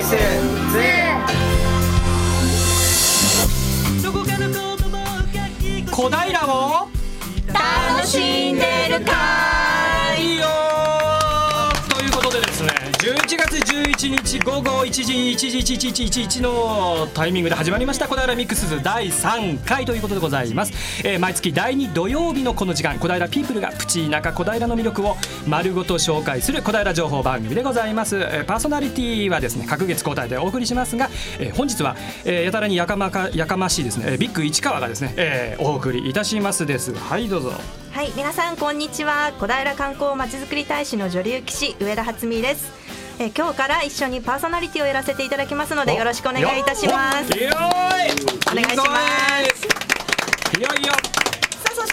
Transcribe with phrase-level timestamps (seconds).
[0.00, 0.16] 小
[6.30, 6.39] 平
[14.10, 15.58] 日午後1時1時
[16.02, 18.08] 1111のタイミングで始まりました。
[18.08, 20.72] 小平ミックスズ第3回ということでございます、
[21.06, 34.14] えー毎月第2土曜日のこの時間小平ピープルがプチ田舎小平の魅力を丸ごと紹介する小平情報番組でございます、えーパーソナリティはですね各月交代でお送りしますが、えー本日は、えーやたらにやかまかやかましいですね。
[34.14, 36.94] えビッグ市川がですね、えーお送りいたしますです。
[36.94, 37.52] はいどうぞ。
[37.92, 39.32] はい、皆さんこんにちは。
[39.38, 42.79] 小平観光まちづくり大使の女流騎士上田初美です。
[43.22, 47.30] えー今日から一緒にパーソナリティをやらせていただきますのでよろしくお願いいたします。
[48.50, 48.84] お願いしま
[50.54, 50.58] す。
[50.58, 50.94] いよいよ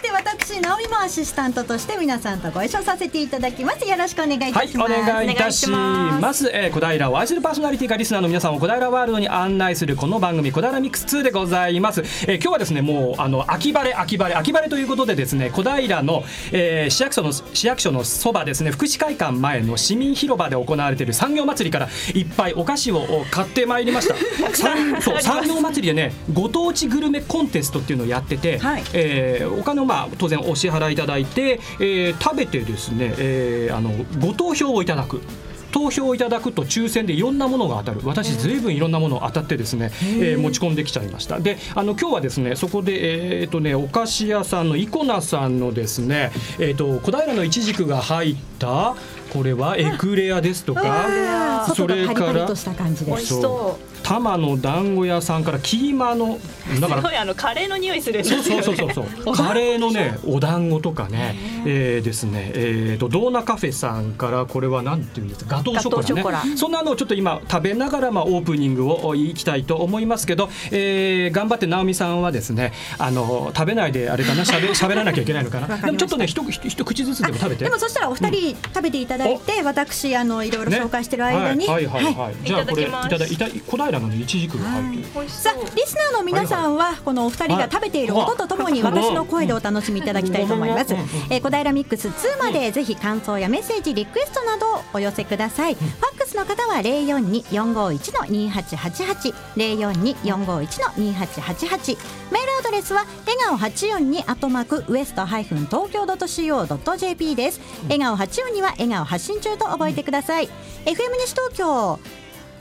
[0.08, 6.20] さあそして私直美もアシスタントとして皆さんとご一緒させていただきますよろしくお願いいたはい、します、お願いいたしま。
[6.20, 12.02] ますえー小平を愛するパーソナリティがリスナーの皆さんを小平ワールドに案内するこの番組、小平ミックス2でございます。
[12.28, 24.16] えー今日はですね、もうあの秋晴れ、秋晴れ、秋晴れということでですね、小平の、えー市役所の市役所のそばですね、福祉会館前の市民広場で行われている産業祭りからいっぱいお菓子を買ってまいりました。
[24.56, 35.22] 産そう産業祭りでね、ご当地グルメコンテストっていうのをやってて、はいえーお金をまあ当然お支払いいただいて、えー食べてですね、えーあのご投票をいただく。
[35.70, 38.00] 投票をいただくと抽選でいろんなものが当たる。
[38.06, 41.40] 私ずいぶんいろんなもの当たってですね、えー持ち込んできちゃいました。
[41.40, 48.96] であの今日はですねそこでえーっとねお菓子屋さんのイコナさんのですねえーっと小平のいちじくが入った
[49.28, 53.34] これはエクレアですとかそれからパリとした感じで美味す。
[53.36, 56.40] しそ玉の団子屋さんからキーマの
[56.80, 58.64] だからすごいあのカレーの匂いするんですそうよね。
[58.64, 62.52] そうそうそうそう カレーのねお団子とかね、えー、ですね。
[62.56, 66.56] えー、とドーナカフェさんからこれはなんていうんですかガトーショコラね。
[66.56, 75.68] そんなのをちょっと今食べながらまあオープニングをいきたいと思いますけど、えー、頑張って直美さんはですねあの食べないであれかなしゃべ喋らなきゃいけないのかな。
[75.86, 77.66] でもちょっとね一一一口ずつでも食べて。
[77.66, 82.36] でもそしたらお二人食べていただいて、私あのいろいろ紹介してる間に、はいはいはい、はい。
[82.44, 88.94] じゃあこれいいただいた小平のねいちじくが入ってさあリスナーの皆さんはこのお二人が食べている音とともにはい。
[88.94, 90.94] 私の声でお楽しみいただきたいと思います。
[90.94, 90.98] う。
[91.30, 95.76] えー小平ミックス2までぜひ感想やメッセージリクエストなどをお寄せください。
[95.76, 101.98] ファックスの方は零四二四五一の二八八八零四二四五一の二八八八
[102.32, 107.62] メールアドレスは笑顔八四二アットマークウエストハイフン東京ドット CO ドット JP です。
[107.84, 110.48] 笑顔八四二は笑顔発信中と覚えてください。
[110.86, 112.00] FM 西東京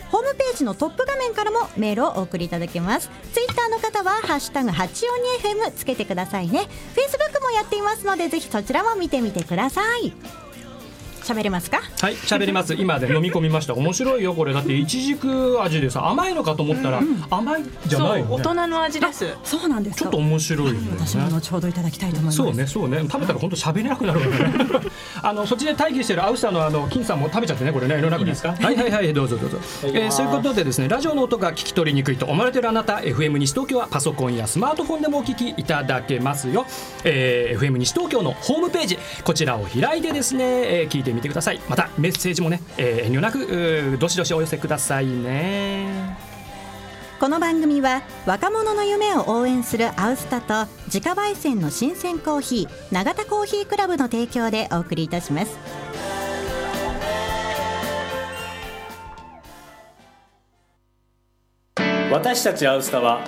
[0.08, 3.10] ホームページのトップ画面からもメールをお送りいただけます。
[3.32, 6.60] ツイッターの方はハッシュタグ 842FM つけてくださいね。
[6.60, 10.12] フェイスブックもやっていますのでぜひそちらも見てみてください。
[11.26, 11.80] 喋れますか？
[12.00, 12.74] はい、喋ります。
[12.74, 13.74] 今で飲み込みました。
[13.74, 14.52] 面白いよ、これ。
[14.52, 17.00] だって、いちじく味でさ、甘いのかと思ったら、
[17.30, 18.28] 甘いじゃそないね。
[18.30, 19.26] 大人の味です。
[19.44, 20.78] そうなんですちょっと面白いよね。
[20.98, 22.36] 私も後ほどいただきたいと思います。
[22.36, 24.54] そうね、そうね、食べたら本当喋れなくなるからね。
[25.22, 28.54] あの、そっちで待機してるアウスターのあの金さんも食べちゃってね、これね、いろんなくですか？
[28.60, 29.58] はいはいはい、どうぞどうぞ。
[29.84, 36.66] えーそういうことでですね、ラジオの音が聞き取りにくいと思われてるあなた、FM 西東京はパソコンやスマートフォンでもお聞きいただけますよ。
[37.04, 41.60] えー FM 西東京のホームページ、こちらを開いてですね、えー聞いてみてください。
[41.68, 46.16] またメッセージもね、えー遠慮なくどしどしお寄せくださいね。
[47.18, 55.56] この番組は若者の夢を応援するアウスタと自家焙煎の新鮮コーヒー永田コーヒークラブの提供でお送りいたします。
[62.12, 63.24] 私たちアウスタは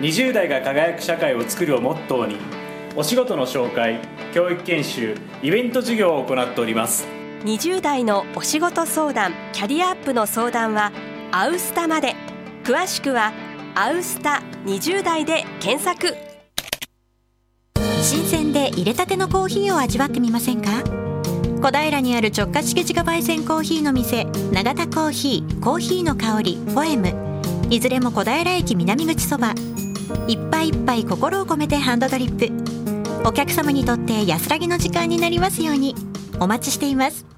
[0.00, 2.36] 20代が輝く社会を作るをモットーに
[2.96, 4.00] お仕事の紹介
[4.34, 7.06] 教育研修イベント事業を行っております
[7.44, 10.92] 20代のお仕事相談キャリアアップの相談は
[11.32, 12.14] アウスタまで。
[12.62, 13.32] 詳しくは
[13.74, 16.14] 「アウスタ20代」で検索。
[18.00, 20.84] 新鮮で入れたてのコーヒーを味わってみませんか？
[21.60, 27.12] 小平にある直下式自家焙煎コーヒーの店永田コーヒーコーヒーの香りポエム。
[27.70, 29.54] いずれも小平駅南口そば。
[30.28, 33.28] いっぱいいっぱい心を込めてハンドドリップ。
[33.28, 35.96] お客様にとって安らぎの時間になりますように。
[36.38, 37.31] お待ちしています。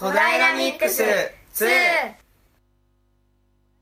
[0.00, 1.66] 小平ミックス2小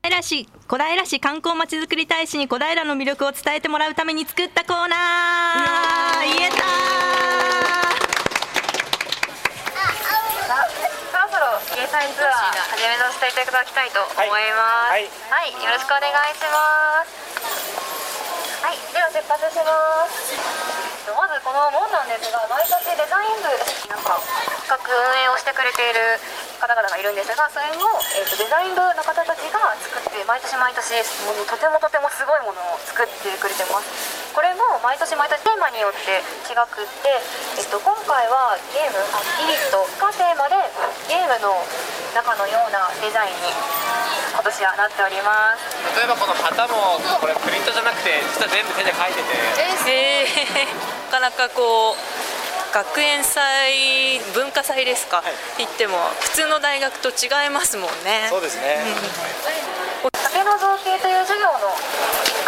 [0.03, 6.57] 平市小平市観光まちづくり大使に小平の魅力を伝えてもらうために作ったコーナー言えた
[11.07, 14.91] そろそろゲー始めさせていただきたいと思います。
[14.91, 17.15] はいはい、よろしくお願いします。
[18.65, 19.71] はい、では出発しま
[20.83, 20.88] す。
[21.09, 23.49] とまずこの門なんですが毎年デザイン部
[23.89, 24.21] なんか
[24.61, 26.21] 企画運営をしてくれている
[26.61, 27.81] 方々がいるんですがそれの、
[28.13, 34.29] えー、とデザイン部の方たちが作って毎年毎年もうとてもとてもすごいものを作ってくれてます。
[34.37, 37.09] これも毎年毎年テーマによって違くって、
[37.57, 39.01] えっと、今回はゲーム
[39.41, 40.55] イリットがテーマで
[41.09, 41.57] ゲームの
[42.13, 43.49] 中のようなデザインに
[44.39, 45.99] 今年はなっております。
[45.99, 49.35] 例えばこの旗もこれプリントじゃなくて実は全部手で書いてて。
[49.91, 50.63] えー、
[51.11, 55.21] なかなかこう学園祭文化祭ですか、
[55.57, 58.27] 言っても普通の大学と違いますもんね。
[58.29, 58.79] そうですね、
[60.13, 61.59] 竹の造形という授業の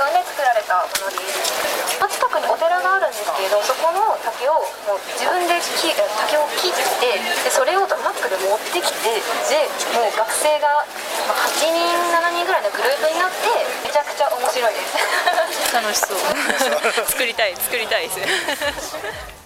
[0.01, 4.57] 一環で作られたものです近くにお寺があるんですけれどそこの竹を
[4.89, 10.89] もう自分で木竹を切ってでそれをトラックで持ってきてでもう学生が
[11.29, 11.85] まあ8人
[12.17, 13.45] 7人ぐらいのグループになって
[13.85, 15.69] めちゃくちゃ面白いです。
[15.69, 17.05] 楽しそう。
[17.05, 18.25] 作りたい作りたいで
[18.81, 19.40] す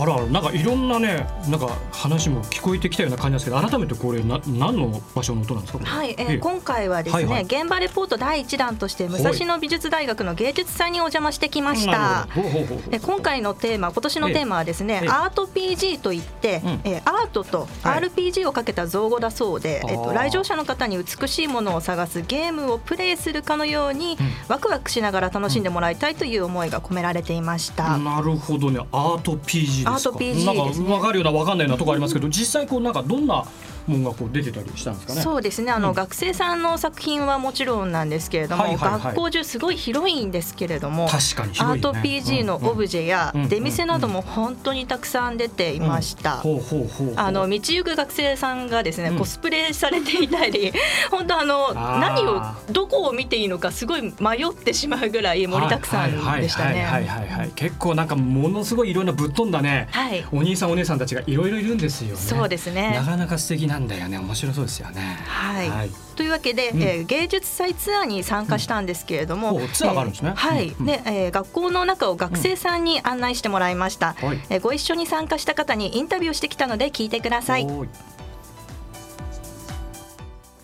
[0.00, 5.84] あらなんかいろんなねなんか話も聞こえてきたような感じですけど改めてこれな何の場所の音なんですか？
[5.84, 6.38] はい、えーええ。
[6.38, 7.44] 今回はですね、はいはい。
[7.44, 11.90] 現場レポート第一弾として武蔵野美術大学の芸術祭にお邪魔してきました。
[11.92, 12.48] なるほど。
[12.48, 12.90] ほうほうほうほう。
[12.90, 15.08] で今回のテーマ今年のテーマはですね、ええ。
[15.08, 16.80] アート PG といって、うん。
[16.84, 18.02] えーアートとはい。
[18.02, 24.28] RPG をかけた造語だそうで、えっあーと来場者の方に美しいものを探すゲームをプレイするかのように、うん。
[24.48, 27.98] ワクワクしながら楽しんでもらいたいという思いが込められていました。
[27.98, 28.80] なるほどね。
[28.92, 30.86] アート PG アート PG なんかですね。
[30.86, 33.44] 分かるような分かんないようなとこありますけど実際こうなんかどんな
[33.88, 35.20] もんがこう出てたりしたんですかね。
[35.22, 35.72] そうですね。
[35.72, 35.94] あの、うん。
[35.94, 39.02] 学生さんの作品はもちろんなんですけれども、はいはいはい。
[39.02, 41.64] 学校中すごい広いんですけれども確かに広いね。
[41.64, 46.38] アート PG のオブジェや出店なども本当にたくさん出ていました。
[46.38, 47.14] ほうほうほうほう。
[47.16, 49.18] あの道行く学生さんがですね、うん。
[49.18, 50.72] コスプレされていたり
[51.10, 56.82] 本当あの何をどこを見ていいのかすごい迷ってしまうぐらい盛りだくさんでしたね。
[56.84, 57.50] はいはいはいはいはいはい。
[57.54, 60.24] 結構なんかものすごいいろんなぶっ飛んだね、はい。
[60.32, 62.16] お兄さんお姉さんたちがいろいろいるんですよね。
[62.16, 62.92] そうですね。
[62.94, 64.18] なかなか素敵なんだよね。
[64.18, 65.18] 面白そうですよね。
[65.26, 65.70] はい。
[65.70, 65.90] はい。
[66.16, 66.82] というわけで、うん。
[66.82, 69.64] えー芸術祭ツアーに参加したんですけれども、うん。
[69.64, 70.30] おツアーがあるんですね。
[70.30, 74.40] えはい、うんで、えー学校の中を学生さんに案内してもらいました、はい。
[74.50, 77.66] えーご一緒に参加した方にインタビューしてきたので聞いてください。
[77.66, 77.86] 子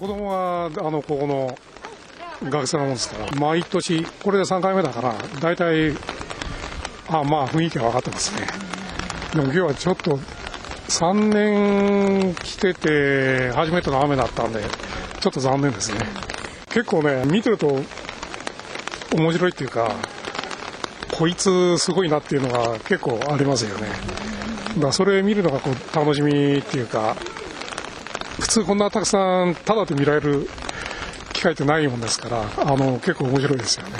[0.08, 1.56] 供はあのここの
[2.42, 5.92] 学生なもんですから毎年これで3回目だから大体
[7.08, 8.46] あまあ雰囲気は分かってますね。
[9.32, 10.18] でも今日はちょっと
[10.88, 14.62] 3年来てて初めての雨だったんで
[15.20, 15.98] ちょっと残念ですね。
[16.68, 17.80] 結構ね見てると
[19.16, 19.94] 面白いっていうか
[21.16, 23.88] こいつすごいなっていうのが結構ありますよね。
[24.74, 27.16] だからそれ見るのがこう楽しみっていうか
[28.40, 30.48] 普通こんなたくさんタダで見られる
[31.32, 33.92] 機会ってないもんですからあの結構面白いですよね。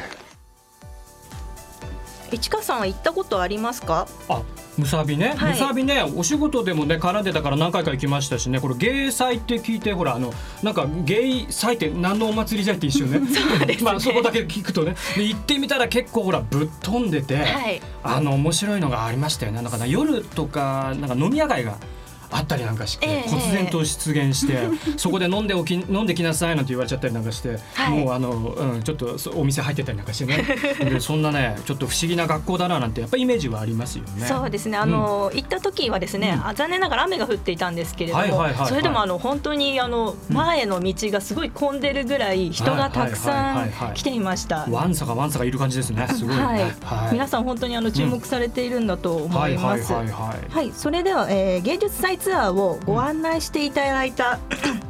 [2.33, 4.09] 市川さんは行ったことありますか？
[4.29, 4.43] あ
[4.77, 5.53] むさびね、はい。
[5.53, 8.61] むさびねお仕事でもね絡んでたから何回か行きましたしね。
[8.61, 10.33] これ芸祭って聞いてほらあの
[10.63, 13.21] なんか芸祭って何のお祭りじゃって一瞬ね。
[13.83, 14.97] まあそこだけ聞くとね。
[15.17, 17.81] で行ってみたら結構ほらぶっ飛んでて、はい。
[18.03, 19.63] あの面白いのがありましたよね。
[19.63, 21.77] なんかね夜とかなんか飲み屋街が
[22.31, 23.31] あったりなんかして、ええ。
[23.31, 27.99] 忽然と出現して、 そこで飲んでおき飲んできなさいなんて言われちゃったりなんかして、はい。
[27.99, 30.45] もうあの、うん、ちょっとそお店入ってたりなんかしてね。
[30.79, 34.27] でそんなねちょっと不思議な学校だななんてやっぱりイメージはありますよね。
[34.27, 34.77] そうですね。
[34.77, 36.47] あの、行った時はですね、うん。
[36.49, 44.67] あ残念ながら雨が降っていたんですけれども、それでもあの本当にあの前の道がすごい混んでるぐらい人がたくさんはい来ていました。
[44.71, 46.07] ワンサがワンサがいる感じですね。
[46.13, 46.43] すごいね。
[46.43, 47.13] はい、はい。
[47.13, 49.93] 皆さん本当にあの注目されているんだと思います。
[49.93, 50.55] はいはいはいはい。
[50.55, 54.39] はい、それでは、えー芸術祭ツアーをご案内していただいた、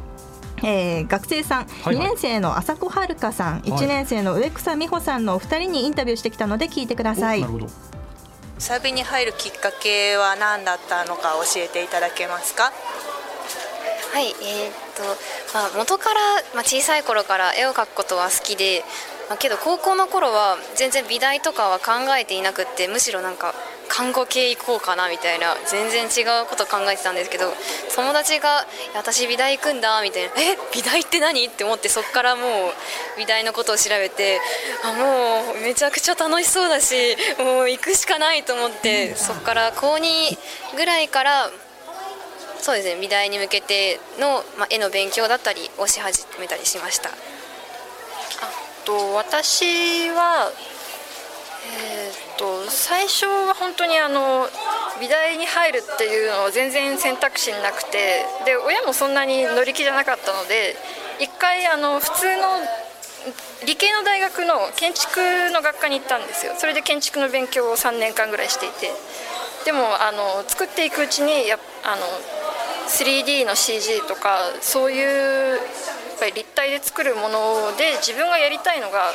[0.63, 7.41] えー学生さん、はい2年生の朝子はるかさん、1年生の植草美穂さんのお二人にインタビューしてきたので聞いてください。
[7.41, 7.67] なるほど。
[8.57, 12.71] サビに入るきっかけは何だったのか教えていただけますか？
[14.13, 14.33] はい、えー
[14.69, 15.03] っと、
[15.53, 16.19] まあ、元から、
[16.53, 18.85] まあ、小さい頃から絵を描くことは好きで、
[19.27, 23.53] まあ、けど高校の頃は全然美大とかは考えていなくってむしろなんか
[23.87, 27.53] 看護系行こうかなみたいな全然違うこと考えてたんですけど
[27.95, 28.65] 友達が
[28.95, 32.73] 「私美大行くんだ」みたいな「え美大って何?」って思ってそこからもう
[33.17, 34.41] 美大のことを調べて
[34.83, 40.37] あもうめちゃくちゃ楽しそうだしもう行くしかないと思ってそこから高2
[40.75, 41.49] ぐらいから
[42.65, 47.13] そうですね美大に向けての、ま、絵の勉強だったりをし始めたりしましたあ
[48.85, 50.51] と私は、
[51.73, 54.47] えー、と最初は本当にあの
[54.99, 60.75] 美大に入るっていうのは全然選択肢なくてで親もそんなに乗り気じゃなかったので
[61.19, 62.43] 一回あの普通の
[63.65, 65.19] 理系の大学の建築
[65.51, 66.53] の学科に行ったんですよ。
[66.57, 68.91] それで建築の勉強を3年間ぐらいしていて。
[69.65, 72.05] でもあの作っていくうちにやあの
[72.87, 79.11] 3D の CG とかそういうやっぱり立体で作るもので自分がやりたいのが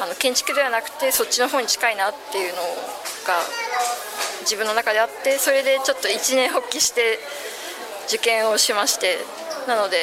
[0.00, 2.62] あの建築ではなくてそっちの方に近いなっていうの
[3.26, 3.38] が
[4.40, 7.18] 自分の中であってそれでちょっと一年発起して
[8.08, 9.18] 受験をしまして
[9.66, 9.96] なので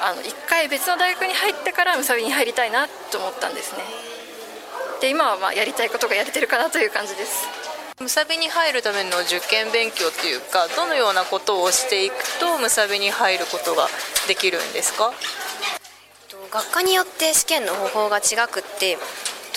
[0.00, 3.82] あの1回別の大学に入ってからむさびに入りたいなと思ったんですね。
[5.00, 7.46] で今はまあやりたいことがやれてるかなという感じです。
[8.00, 13.88] むさびに入るための受験勉強っていうかどのようなことをしていくとむさびに入ることが
[14.26, 15.12] できるんですか？
[16.30, 18.96] と学科によって試験の方法が違くって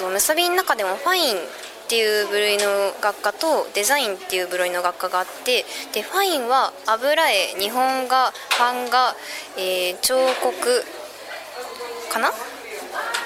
[0.01, 1.39] むさびの中でもファインっ
[1.87, 2.63] ていう部類の
[2.99, 9.13] 学科とデザインっていう部類の学科があってでファインは油絵日本画版画、
[9.55, 10.83] えー、彫刻
[12.11, 12.31] かな？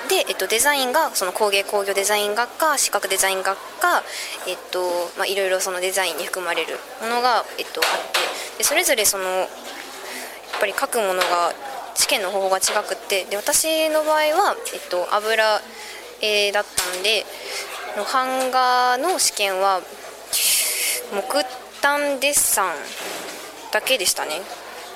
[0.10, 4.04] で、えっと、デザインがその工芸工業デザイン学科視覚デザイン学科、
[4.46, 4.82] えっと
[5.18, 9.48] まあ、いろいろそのデザインに含まれるものが、えっと、あってでそれぞれそのやっ
[10.60, 11.54] ぱり書くものが
[11.98, 13.26] 試験の方法が違くって。
[13.26, 15.62] で私の場合は、えっと、油
[16.22, 17.26] 絵だったんで
[18.14, 19.82] 版画の試験は
[21.12, 21.44] 木
[21.82, 22.76] 炭デッサン
[23.72, 24.42] だけでしたね。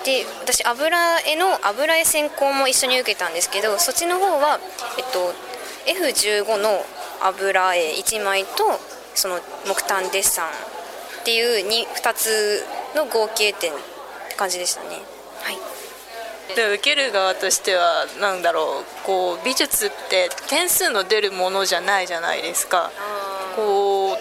[0.05, 4.59] で私油絵の油絵専攻も一緒に受けたんですけどそっちの方は、
[4.97, 5.33] えっと、
[5.85, 6.83] F15 の
[7.21, 8.49] 油絵1枚と
[9.13, 12.63] その木炭デッサンっていう 2, 2つ
[12.95, 13.75] の合計点っ
[14.29, 15.01] て感じでしたね。
[15.43, 15.70] はい。
[16.55, 22.91] で受ける側としては何だろうこう美術って点数の出るものじゃないじゃないですか。
[23.55, 24.17] こう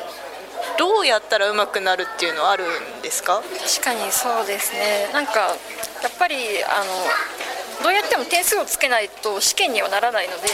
[0.78, 3.42] どうやったらうまくなるっていうのはあるんですか？
[3.80, 5.10] 確かにそうですね。
[5.12, 10.48] なんかやっぱりあのどうやっても点数をつけないと試験にはならないので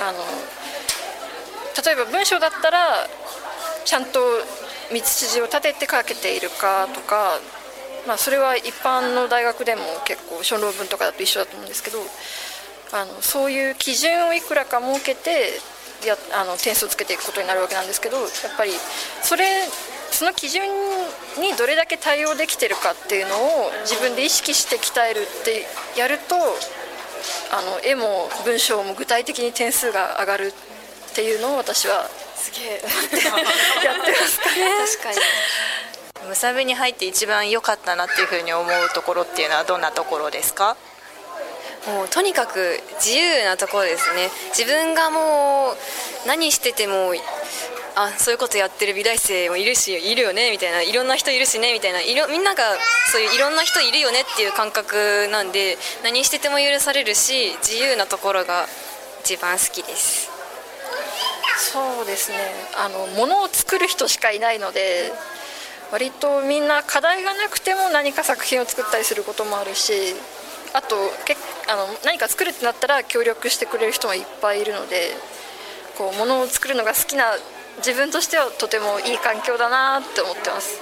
[0.00, 0.18] あの
[1.84, 3.06] 例えば文章だったら
[3.84, 4.20] ちゃんと
[4.92, 7.38] 道筋を立てて書けているかとか
[8.10, 11.98] まあ、それは一般の大学でも結構小論文とかだと一緒だと思うんですけど
[12.90, 15.62] あのそういう基準をいくらか設けて
[16.04, 18.26] やあの点数をつけていくことになるわけなんですけどやっ
[18.58, 18.72] ぱり
[19.22, 19.46] それ
[20.10, 20.66] その基準
[21.38, 25.62] にどれだけ対応できてるかっていうのを自分で意識して鍛えるって
[25.96, 26.34] やると
[27.54, 30.52] あの絵も文章も具体的に点数が上がる
[31.12, 32.82] っていうのを私はすげえ
[33.86, 34.66] やってますかね。
[34.98, 35.18] 確かに
[36.30, 40.76] むさびに入って一番良かったなっていうふうに思うところっていうのはどんなところですか？
[41.88, 44.28] もうとにかく自由なところですね。
[44.56, 47.14] 自分がもう何してても
[47.96, 52.62] あそういうことやってる美大生もいるしいるよねみたいないろんな人いるしねみたいないろみんなが
[53.10, 58.66] そういういろんな人いるよねっていう感覚なんで何してても許されるし自由なところが
[59.24, 60.30] 一番好きです。
[61.72, 62.38] そうですね。
[62.78, 65.12] あの物を作る人しかいないので
[65.92, 69.92] 割とみんな課題がなくても何か作品を作ったりすることもあるし
[70.72, 71.36] あとけ
[71.68, 75.14] あの何か作るってなったら協力してくれる人もいっぱいいるので
[75.98, 77.24] こう物を作るのが好きな
[77.78, 80.80] 自分としてはとてもいい環境だなって思ってます。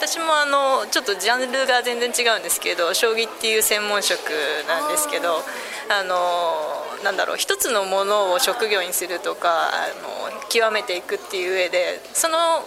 [0.00, 4.30] 私もあのちょっとジャンルが全然違うんですけど将棋っていう専門職
[4.66, 5.42] なんですけど
[5.90, 6.16] あの
[7.04, 12.64] なんだろう一つのものを職業にするとかあの極めていくっていう上でその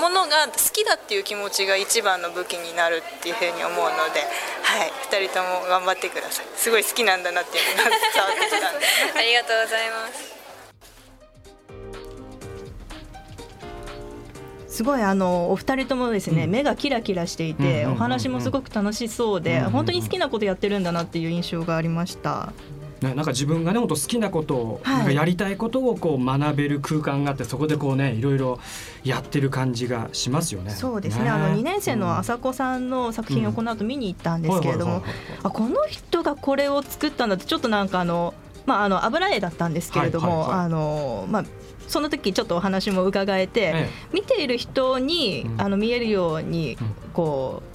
[0.00, 4.24] ものが好きだっていう気持ちが一番の武器になるっていうふうに思うので、
[4.62, 6.46] はい、2人とも頑張ってください。
[6.56, 8.86] すごい好きなんだなっていうのが伝わってきたんで。
[9.18, 10.40] ありがとうございます。
[14.68, 22.52] すごいあのお二人ともですね、うん、目がキラキラしていて、お話もすごく楽しそうで、本当に好きなことやってるんだなっていう印象がありました。
[23.00, 28.60] ね、なんか自分がね本当好きなことを、はい、なんかやりたいことをこう学べる空間があってそこでこうねいろいろ
[29.04, 30.70] やってる感じがしますよね。
[30.72, 31.24] そうですね。
[31.24, 31.30] ね。
[31.30, 35.02] あの2年生の朝子さんの作品をこの後見に行ったんですけれども、
[35.42, 38.34] あこの人がこれを作ったんだってちょっとなんかあの
[38.66, 41.44] まああの油絵だったんですけれども、あのまあ
[41.88, 46.76] その時ちょっとお話も伺えて、ええ、見ている人に、あの見えるように
[47.14, 47.69] こう。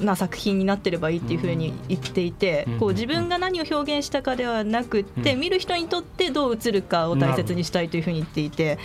[0.00, 8.78] な作品になってればいいっていうふうに言っていて、こう自分が何を表現したかではなくて、見る人にとってどう映るかを大切にしたいというふうに言っていて。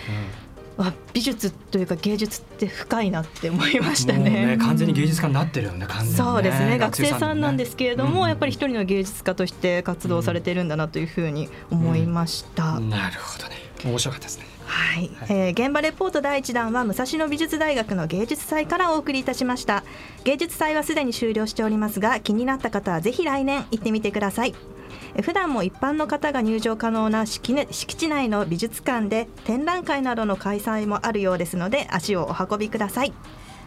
[0.77, 4.47] あ美術というか芸術って深いなって思いましたね。
[4.55, 5.85] ね完全に芸術家になってるよね。
[5.85, 6.77] ねそうですね。
[6.77, 12.77] 学生さんなんですけれども、うん、やっぱり一人の芸術家として活動されてるんだなというふうに思いました。
[12.77, 13.55] うんうん、なるほどね。
[13.85, 14.45] 面白かったですね。
[14.71, 19.83] はい、えー、現場レポート第一弾は武蔵野美術大学の芸術祭からお送りいたしました。
[20.23, 24.55] 芸術祭はすでに終了しておりますが気になった方はぜひ来年行ってみてください。
[25.15, 33.13] え普段も一般の方が入場可能な敷,、ね、敷地内の美術館で展覧会などの開催もあるようですので足をお運びください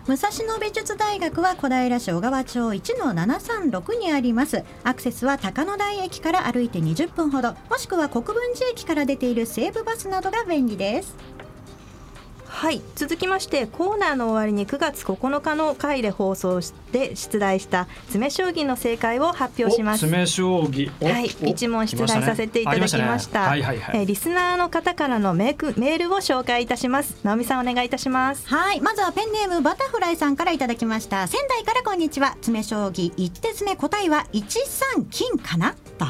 [0.07, 4.63] 武蔵野美術大学は小平市小川町1の736にあります。
[4.83, 7.55] アクセスは高野台駅から歩いて20分ほど。
[7.71, 11.17] もしくは国分寺駅から出ている西武バスなどが便利です。
[12.55, 20.07] はい続きましてコーナーの終わりに9月9日の回で放送して出題した詰将棋の正解を発表します。
[20.07, 20.89] 詰将棋。
[21.05, 23.41] はい一問出題させていただきました。
[23.41, 27.17] はいはいはい、えーリスナーの方からのメークメールを紹介いたします。
[27.25, 28.47] 直美さんお願いいたします。
[28.47, 31.27] はいまずはペンネームバタフライさんからいただきました。
[31.27, 32.31] 仙台からこんにちは。
[32.35, 35.75] 詰将棋一手詰め答えは一三金かな？
[35.99, 36.07] と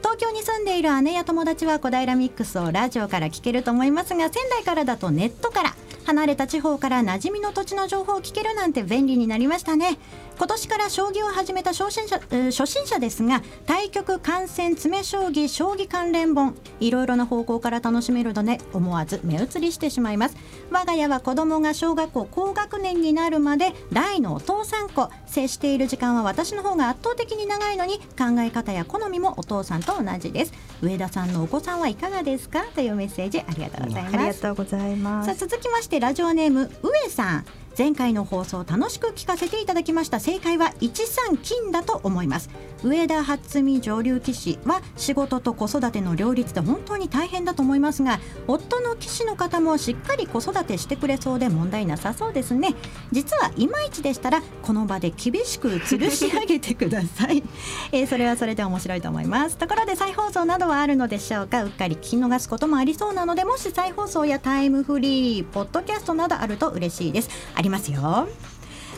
[0.00, 5.74] 東京に住んでいる姉や友達は小平ミックスをラジオから聞けると思いますが仙台からだとネットから
[6.10, 9.96] 離れた地方から馴染みの土地の情報を聞けるなんて便利になりましたね。
[10.36, 20.36] 今年から将棋を始めた初心者,、初心者ですが対局観戦詰将棋将棋関連本いろいろな方向から楽しめるので思わず目移りしてしまいます。
[20.70, 30.52] 我が家は子供が小学校高学年になるまで大のお父さん子接している時間は私の方が圧倒的に長いのに考え方や好みもお父さんと同じです。
[30.82, 32.64] 上田さんのお子さんはいかがですか？
[32.74, 34.14] というメッセージありがとうございます。
[34.16, 35.26] ありがとうございます。
[35.26, 37.44] さあ続きましてラジオネーム上さん
[37.78, 40.20] 前回の放送楽しく聞かせていただきました。
[40.20, 42.50] 正解は一三金だと思います。
[42.82, 52.74] 上田初美上流棋士は仕事と子育ての両立で本当に大変だと思いますが夫の棋士の方もしっかり子育てしてくれそうで問題なさそうですね。
[53.12, 57.42] 実はいまいちでしたらこの場で厳しく吊るし上げてください、
[57.92, 59.56] えーそれはそれで面白いと思います。
[59.56, 61.64] ところで再放送などはあるのでしょうか？
[61.64, 67.30] うっかり聞き逃すこともありそうなのでもし再放送やタイムフリーポッドキャストなどあると嬉しいです。
[67.60, 68.00] ありますよ。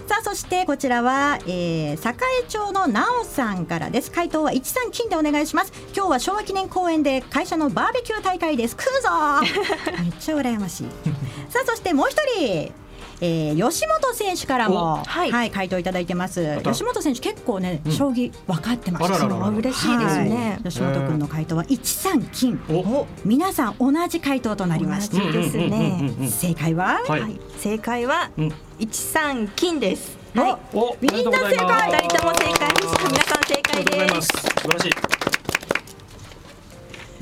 [0.07, 2.15] さあそしてこちらは、えー、栄
[2.49, 4.11] 町のなおさんからです。
[4.11, 5.73] 回答は一三金でお願いします。
[5.95, 8.77] 今日は昭和記念公園で会社のバーベキュー大会です。
[8.79, 10.03] 食うぞー。
[10.03, 10.87] めっちゃ羨ましい。
[11.51, 12.73] さあそしてもう一人
[13.25, 16.61] えー、吉本選手からも、はい、回答いただいてます。
[16.61, 19.05] た吉本選手結構ね、将棋分かってます。
[19.05, 22.61] あらららら嬉しいですねはい吉本君の回答は一三金。
[23.25, 25.19] 皆さん同じ回答となりました。
[25.19, 28.29] 同じですね正解は、はい正解は
[28.81, 30.19] 一三金です。
[30.35, 30.77] はい。
[30.77, 31.93] おみんな正解。
[31.93, 33.09] 二人とも正解でした。
[33.09, 34.15] 皆さん正解ありがとうございで。
[34.15, 34.91] ますす素晴らしい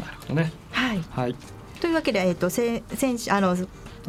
[0.01, 1.05] なるほどねはい。
[1.11, 1.37] はい
[1.79, 3.55] というわけでえっ、とせ先週あの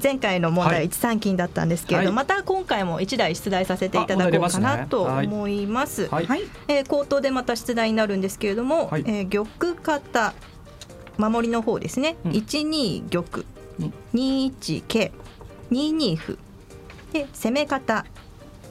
[0.01, 0.75] 前回の問はい。
[0.75, 2.15] 題一三金だったんですけれど、はい。
[2.15, 6.07] また今回も一題出題させていただこうかなと思います。
[6.07, 6.25] はい。
[6.25, 6.41] はい。
[6.67, 9.03] えー口頭でまた出題になるんですけれども、はい。
[9.05, 10.33] えー玉型
[11.17, 12.17] 守りの方ですね。
[12.25, 12.35] うん。
[12.35, 13.25] 一二玉、
[14.13, 15.11] 二一桂、
[15.69, 16.37] 二二歩
[17.13, 18.05] で攻め方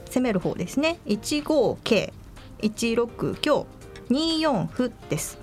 [0.07, 0.99] 攻める方ですね。
[1.07, 2.12] 一五桂、
[2.61, 3.64] 一六香、
[4.09, 5.38] 二四歩です。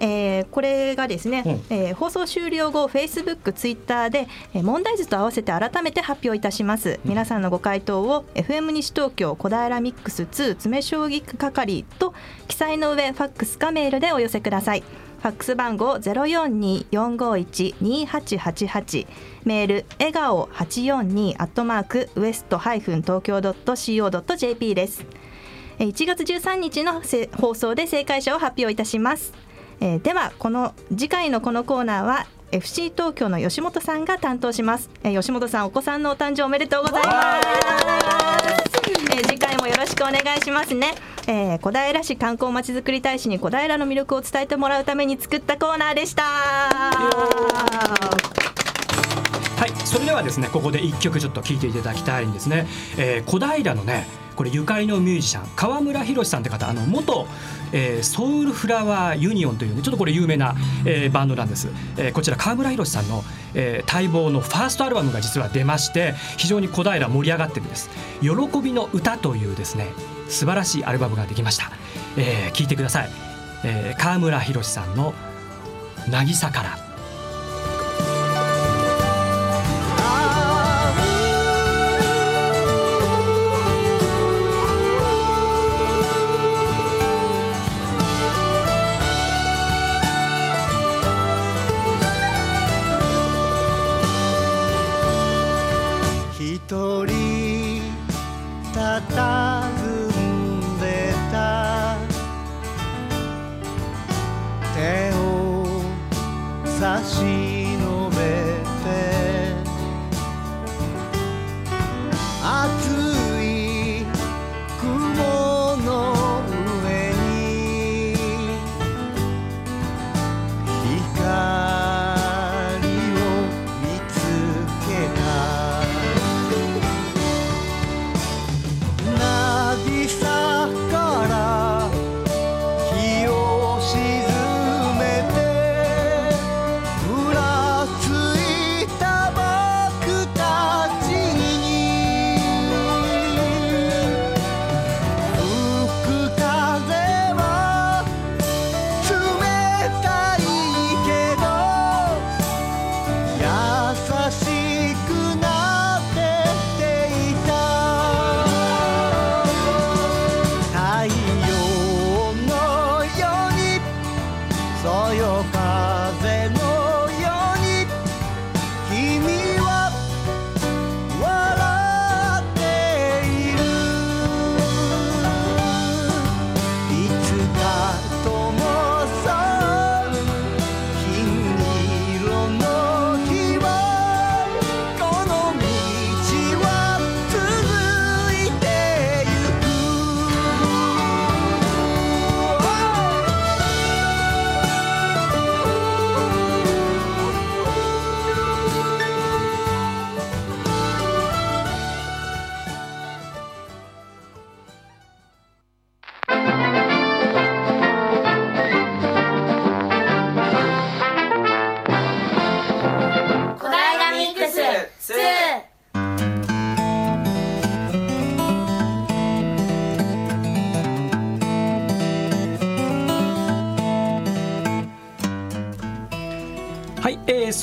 [0.00, 7.00] えーこれがですね、うんえー放送終了後、フェイスブック、ツイッターで、えー問題図と合わせて改めて発表いたします。
[7.04, 12.14] 皆さんのご回答を FM 西東京小平ミックス2詰将棋係と
[12.48, 14.82] 記載の上、ファックスかメールでお寄せください。
[15.22, 19.06] ファックス番号ゼロ四二四五一二八八八
[19.44, 25.04] メール笑顔八四二アットマークウエストハイフン東京ドット CO ドット JP です。
[25.78, 29.32] えー1月13日のせ放送で正解者を発表いたします。
[29.80, 37.48] えーではこの次回のこのコーナーは FC 東京の吉本さんが担当します、えー吉本さんお子さんのお誕生おめでとうございます、
[39.12, 40.94] えー次回もよろしくお願いしますね、
[41.26, 46.24] えー小平市観光まちづくり大使に小平の魅力を伝えてもらうために作ったコーナーでした
[49.56, 52.66] はい、それではですねここで一曲ちょっと聴いていただきたいんですね、
[52.98, 57.26] えー小平のねこれゆかりのミュージシャン川村博さんって方あの元、
[57.72, 67.88] えーソウルフラワーユニオンというねちょっとこれ有名な、えーバンドなんです、えーこちら川村博さんの、えー待望のファーストアルバムが実は出まして非常に小平盛り上がってるんです
[68.20, 68.28] 「喜
[68.60, 69.86] びの歌」というですね
[70.28, 71.70] 素晴らしいアルバムができました、
[72.18, 73.08] えー聞いてください、
[73.64, 75.14] えー川村博さんの
[76.10, 76.78] 「渚から」
[99.02, 99.45] た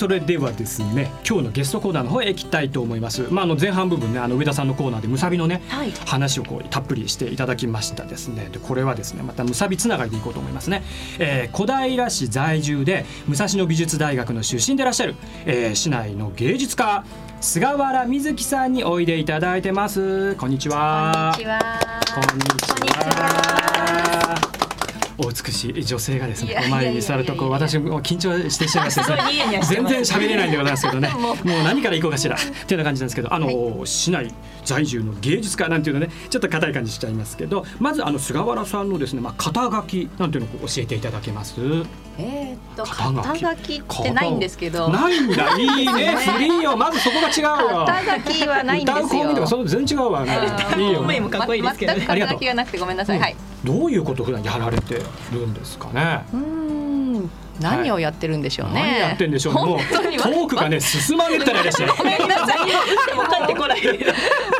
[0.03, 5.91] それではですね今日のゲストコーナーの方へ行きたいと思います、まあ、あの前半部分ねあの上田さんのコーナーでむさびのね、はい。
[6.05, 8.49] 話をこうたっぷりしていただきましたですね。
[8.51, 10.83] でこれはですねまたむさびつながりでいこうと思いますね、
[11.19, 17.05] えー小平市在住で武蔵野美術大学の出身でいらっしゃる、えー市内の芸術家
[17.39, 20.35] 菅原瑞希さんにおいでいただいてます。
[20.35, 21.31] こんにちは。
[21.33, 21.59] こんにちは。
[22.13, 22.71] こんにち
[23.17, 24.22] は。
[25.25, 32.35] お美しい女性がですね、お前に座るとこう私も緊張してしまいまして全然喋れないんでございますけどね、 ももう何から行こうかしら。
[32.35, 34.33] っていうような感じなんですけど、あの、市内
[34.65, 41.53] 在住の芸術家なんていうのね、ちょっと硬い感じしちゃいますけど、まずあの菅原さんのですね、まあ肩書きなんていうのを教えていただけます？
[42.17, 43.75] えーっと肩書き。
[43.75, 44.89] ってないんですけど。
[44.89, 47.85] ないんだ、いい ね、フリーよ、まずそこが違うわ。
[47.85, 49.05] 肩書きはないんですよ。
[49.05, 50.25] 歌う公務員とかその全然違うわ。
[50.25, 50.39] ね。
[50.77, 50.89] い。
[50.89, 51.01] いよ。
[51.01, 51.99] もかっこいいですけどね。
[51.99, 53.19] 全く肩書きがなくてごめんなさい。
[53.19, 53.35] はい。
[53.63, 54.95] どういうことを普段やられて
[55.31, 56.25] るんですかね。
[57.59, 58.73] 何をやってるんでしょうね。
[58.73, 59.61] 何やってんでしょうね。
[59.61, 61.93] もうトークがね進まねったらいらっしゃる。
[61.97, 62.59] ごめんなさい。
[63.15, 63.81] もう帰ってこない。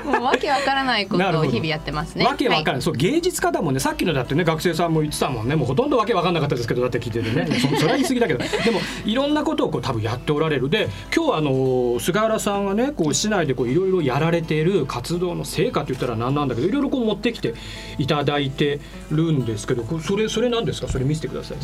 [0.06, 2.26] もうわけわからないことを日々やってますね。
[2.26, 17.54] わけわかんはない、そう芸術家だもんねさっきのだってね学生さんも言ってたもんねもうほとんどわけわかんなかったですけどだって聞いててね そそれは言い過ぎだけどでもいろんなことをこう多分やっておられるで今日はあの菅原さんがねこう市内でこういろいろやられている活動の成果って言ったら何なんだけどいろいろこう持ってきて
[17.98, 18.80] いただいて
[19.12, 20.88] るんですけどこそれそれ何ですか？
[20.88, 21.58] それ見せてください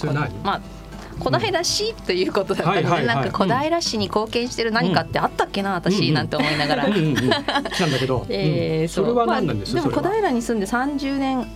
[0.00, 0.60] それそれ何まあ
[1.20, 6.86] 小平市ということだったので、なんか小平市に貢献してる何かってあったっけな、私なんて思いながら。
[6.86, 7.14] うんうんうん。
[7.28, 8.88] なんだけど、 えーうん。
[8.88, 11.46] それは何なんです、まあ、でも小平に住んで30年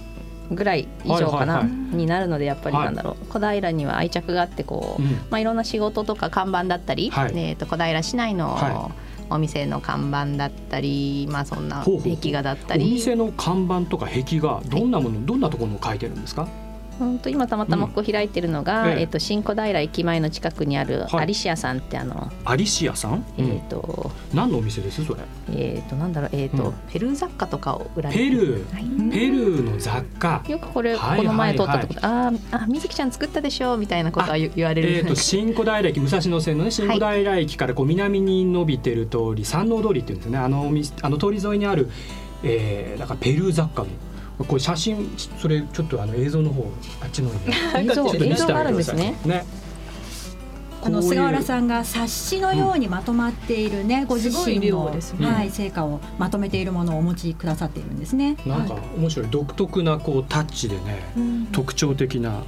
[0.51, 5.09] ぐらい以上かな、になるのでやっぱりはいなんだろう、小平には愛着があってこう、うん。
[5.31, 7.33] まあ、いろんな仕事とか看板だったり、はい。
[7.35, 8.91] えー、と小平市内の、は
[9.31, 16.47] お店の看板だったり、まあ、そんな壁画だったおり店の看板とか壁画どんなもの、どんなところを書いてるんですか？
[17.01, 18.91] うんと今たまたまここ開いてるのが、うん。
[18.91, 19.01] ええ。
[19.03, 21.23] えー、と新小平駅前の近くにあるはい。
[21.23, 25.05] アリシアさんってあの、アリシアさん、えーと何のお店です？
[25.05, 25.21] それ。
[25.51, 26.75] えー、となんだろう、えーとうん。
[26.91, 29.11] ペルー雑貨とかを売られてペルー、はい。
[29.11, 30.43] ペルーの雑貨。
[30.49, 40.39] よくこれ、はいこの前通ったとこはで、あーあ水木ちゃん作ったでしょみたいなことは言言われる、えー、と新小平駅武蔵野線のね新小平駅からこう南に伸びてる通り山王通りっていうんですね。
[40.39, 41.89] あのあの通り沿いにある、
[42.43, 43.89] えー、なんかペルー雑貨の
[44.39, 46.65] これ写真それちょっとあの映像の方
[47.01, 47.39] あっちの方
[47.81, 47.87] に。
[47.91, 49.17] 映像映像があるんですね。
[49.25, 49.45] ね。
[50.83, 55.27] あの菅原さんが冊子のようにまとまっているね、ご自すごい身の、量ですね。
[55.27, 58.37] はい、成果をまとめているものをお持ちくださっているんですね。
[58.45, 61.03] なんか面白い独特なこうタッチでね、
[61.53, 62.43] 特徴的な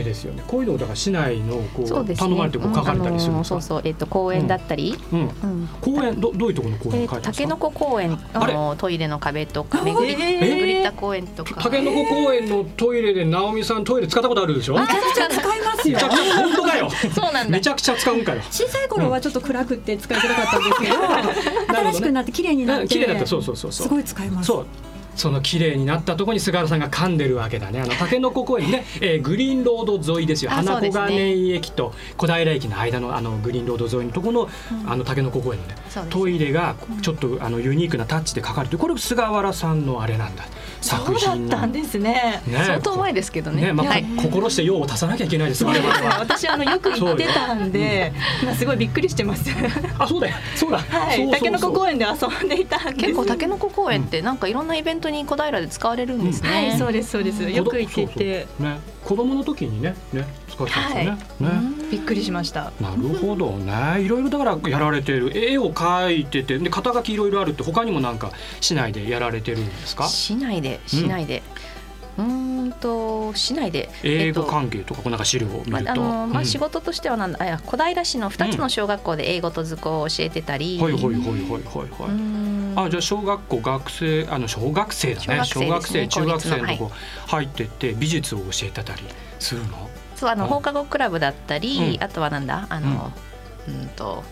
[0.00, 0.42] 絵ですよね。
[0.46, 2.14] こういうのをだから市内のこうね。
[2.14, 5.20] 頼まれてこう書かれたりするんですか、うんあのーそうそうえっ、と公園だったり、うん。
[5.20, 5.68] うん。
[5.80, 7.20] 公園どどういうところの公園書いてますか？
[7.22, 10.40] たけのこ公園あのトイレの壁とかめぐりえー？
[10.40, 11.62] めぐりた公園とか。
[11.62, 14.74] たけのこ公園のトイレで直美さんトイレ使ったことあるでしょ？
[14.74, 15.98] めちゃくちゃ使いますよ。
[15.98, 20.94] 本当かよそうなんだめちゃくちゃ使うんかよ小さい頃はちょっと暗くって使いづらかったんですけど、
[21.90, 23.26] 新しくなって綺麗になって、綺麗だった。
[23.26, 23.86] そうそうそうそう。
[23.88, 24.46] すごい使います。
[24.46, 24.66] そう
[25.14, 27.80] その綺麗になったところに菅原さんが噛んでるわけだね。
[27.80, 30.50] あのたけのこ公園ね、えーグリーンロード沿いですよ。
[30.50, 31.06] あ花小そうですね。
[31.08, 34.48] 金井駅と小平駅の間のあのグリーンロード沿いのところの、
[34.86, 40.44] あのたけのこ公園のねそうですトイレがちょっとあのユニークなタッチで書かれてるこれ菅原さんのあれなんだ。
[40.80, 42.42] 作そう品だったんですね。
[42.46, 42.64] ね。
[42.66, 43.62] 相当前ですけどね。
[43.62, 43.72] ね。
[43.72, 44.04] まあ、はい。
[44.16, 46.18] 心して用を足さなきゃいけないです我々は。
[46.20, 48.64] 私あのよく行ってたんで、今す。
[48.64, 49.50] ごいびっくりしてます。
[49.98, 50.34] あそうだよ。
[50.56, 50.78] そうだ。
[50.78, 52.78] はい、たけのこ公園で遊んでいた。
[52.94, 57.42] 結構たけのこ公園ってなんかいろんなイベントに小平で使われるんですね、はい、そうですそうです。
[57.42, 58.80] よく行っていて、ね。
[59.04, 61.18] 子供の時にねね使ってたんですよね。
[61.40, 61.64] はい。
[61.64, 61.72] ね。
[61.90, 62.72] びっくりしました。
[62.80, 64.00] なるほどね。
[64.00, 65.32] いろいろだからやられてる。
[65.36, 70.06] 絵を描いててで肩書きいろいろあるって他にもなんか市内でやられてるんですか？
[70.06, 71.42] 市内で市内で
[72.18, 82.08] うーんと市内で英語えっと関係とかなんか資料を見まると、ああのまあ、うん仕事としてはなんだ、あ小平市の2つの小学校で英語と図工を教えてたり、ほいほいほいほいほいほい、
[82.76, 85.44] あじゃあ小学校学生あの小学生だね。
[85.44, 86.90] 小学生中学生のとこ
[87.28, 89.02] 入ってって美術を教えてたり
[89.38, 89.88] するの？
[90.14, 90.50] そうあのうん。
[90.50, 92.04] 放課後クラブだったり、うん。
[92.04, 92.66] あとはなんだ？
[92.68, 93.12] あの、
[93.68, 94.22] うん、と。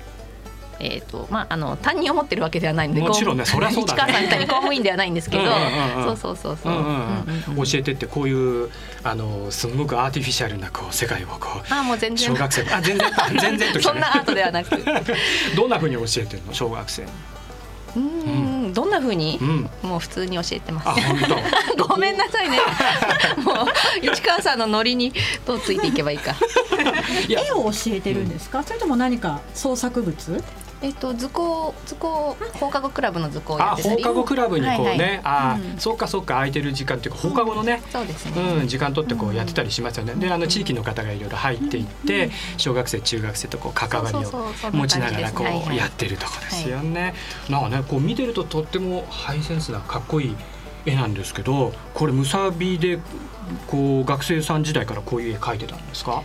[0.81, 4.01] えーとまあ、あの担任を持ってるわけではないのでもちろんねそりゃそうだね。
[4.03, 5.45] 市川さんみたいに公務員ではないんですけど
[6.07, 8.71] そうそうそうそう、教えてってこういう
[9.05, 11.37] あのすごくアーティフィシャルなこう世界をこ
[11.71, 12.29] うあもう全然。
[12.29, 12.62] 小学生。
[12.75, 13.09] あ全然。
[13.09, 14.71] あ全然そんなアートではなく。
[15.57, 16.55] どんな風に教えてるの？
[16.55, 17.09] 小学生に
[17.97, 19.71] うーんどんな風に、うん。
[19.83, 21.01] もう普通に教えてます。
[21.89, 22.59] ごめんなさいね。
[23.45, 23.57] もう
[24.03, 25.13] 市川さんのノリに
[25.47, 26.35] どうついていけばいいか。
[27.29, 30.43] 絵を教えてるんですか、それとも何か創作物？
[30.83, 34.03] えっと図工図工放課後クラブの図工をやあってたり。
[34.03, 35.21] 放課後クラブにこうね、はいはい。
[35.25, 35.79] あうん。
[35.79, 38.61] そうかそうか空いてる時間っていうか放課後のね、そうですね。
[38.61, 40.15] うん、時間取ってこうやってたりしますよね。
[40.15, 44.23] であの地域の方がいろいろ入っていって小学生中学生とこう関わりを
[44.73, 47.15] 持ちながらこうやってるとこですよね。
[47.51, 50.37] なんかねこう見てるととってもハイセンスなかっこいい
[50.87, 52.99] 絵なんですけどこれムサビで
[53.66, 56.23] こう学生さん時代からこういう絵描いてたんですか？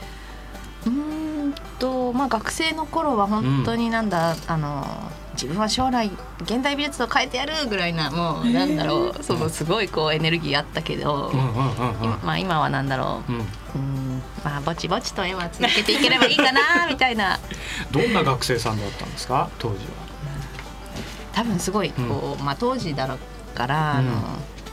[0.86, 4.86] うーんとまあ学生の頃は本当になんだ、あの
[5.34, 6.10] 自分は将来
[6.44, 12.04] 現代美術を変えてやるぐらいなもうなんだろうそうすごいこうエネルギーあったけど、うんうんうんうん。
[12.04, 13.40] 今まあ今はなんだろう、うん。
[13.40, 17.40] うんまあぼちぼちと絵は続けていければいいかなみたいな。
[17.92, 19.50] どんな学生さんだったんですか？
[19.60, 19.82] 当時は。
[21.36, 24.12] 多分すごいこう、まあ当時だろうから、あの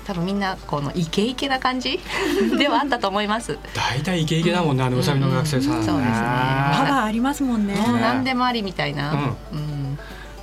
[0.07, 2.01] 多分みんなこのイケイケな感じ
[2.59, 3.59] ではあったと思います。
[3.75, 5.87] 大体イケイケだもんね、あのうさみの学生さん、ね。
[5.87, 6.15] そうですね。
[6.15, 7.75] パワーありますもんね。
[8.01, 9.13] 何でもありみたいな。
[9.13, 9.19] うん。
[9.53, 9.82] うん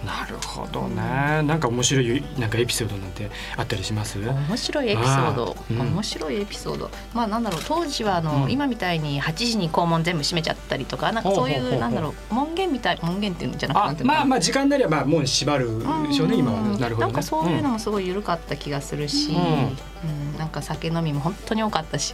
[0.10, 1.02] なるほどね。
[1.44, 4.18] なんか面白いなんかエピソードなんてあったりします？
[4.20, 5.80] 面白いエピソード、うん。
[5.82, 6.90] 面白いエピソード。
[7.14, 8.52] まあなんだろう当時はあの、うん。
[8.52, 17.14] 今みたいに8時に校門全部閉めちゃったりとかなんかそういほうなんだろう門限みたい門限っていうんじゃなくてなあんてまあまあ時間になればもう縛るでしょうね今はうんなるほどね。
[17.14, 19.38] なんかそういうのもすごい緩かった気がするし、うん。
[19.38, 20.38] うん。
[20.40, 22.14] なんか酒飲みも本当に多かったし、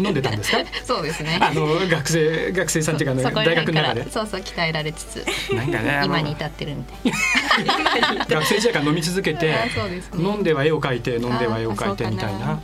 [0.00, 0.58] 飲んでたんですか？
[0.84, 1.38] そうですね。
[1.40, 3.88] あの学生学生さんっていうかあのそこら大学辺から。
[3.94, 4.10] の中で。
[4.12, 5.24] そうそう鍛えられつつ。
[5.54, 8.24] なんかね今に至ってるみたいな。
[8.28, 9.70] 学生時代から飲み続けて ね。
[10.18, 12.58] 飲んでは絵を描いて飲んでは絵を描いてあみたいな。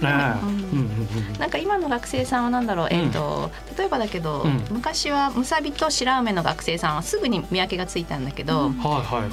[0.00, 0.34] な。
[0.34, 1.50] ん。
[1.50, 4.64] か今の学生さんはなんだろう、えっ、と例えばだけど、うん。
[4.70, 8.72] 昔はむさびと白梅の学生さんはすぐに見分けがついたんだけど。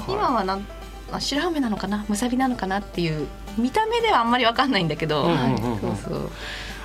[0.08, 0.58] 今はな
[1.18, 2.04] 白梅なのかな？
[2.08, 2.80] むさびなのかな？
[2.80, 3.26] っていう
[3.58, 5.80] 見た目ではあんまりわかんないんだけど、うんうんうんうん。
[5.80, 6.30] そうそう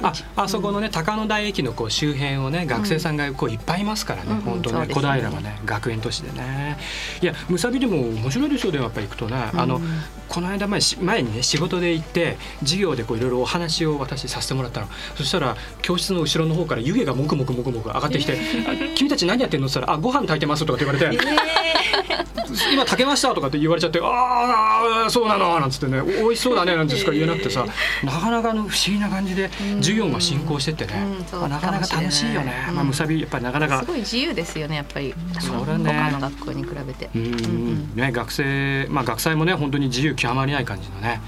[0.02, 4.42] ああそこのね高野台駅のこう周辺をね学生さんがこういっぱいいますからね、うん。
[4.42, 6.78] 本当ね小平はね学園都市でね。
[7.22, 9.82] いやむさびでも面白いですよねやっぱり行くとね、あの
[10.28, 14.88] この間前し前にね仕事で行って授業でこういろいろお話を私させてもらったの。
[15.16, 18.34] そしたら教室の後ろの方から湯気がもくもくもくもく上がってきて
[18.68, 21.67] 「あ君たち何やってんの?」って言ったら「あご飯炊いてます」とかって言われて。
[22.72, 27.66] 今炊けましたとかって言われちゃって「ああそうなの」なんつってね「お美味しそうだね」 なんてしか言えなくてさ
[28.04, 33.80] なかなかの不思議な感じで授業が進行してってね、うんそうあなかなか楽しいよね、まあ、むさびやっぱりなかなか。
[33.80, 35.14] すごい自由ですよねやっぱり。
[35.40, 35.94] それね。
[35.94, 37.10] 他の学校に比べて。
[37.16, 41.22] うんね、学生、まあ、学祭もね本当に自由極まりない感じのね、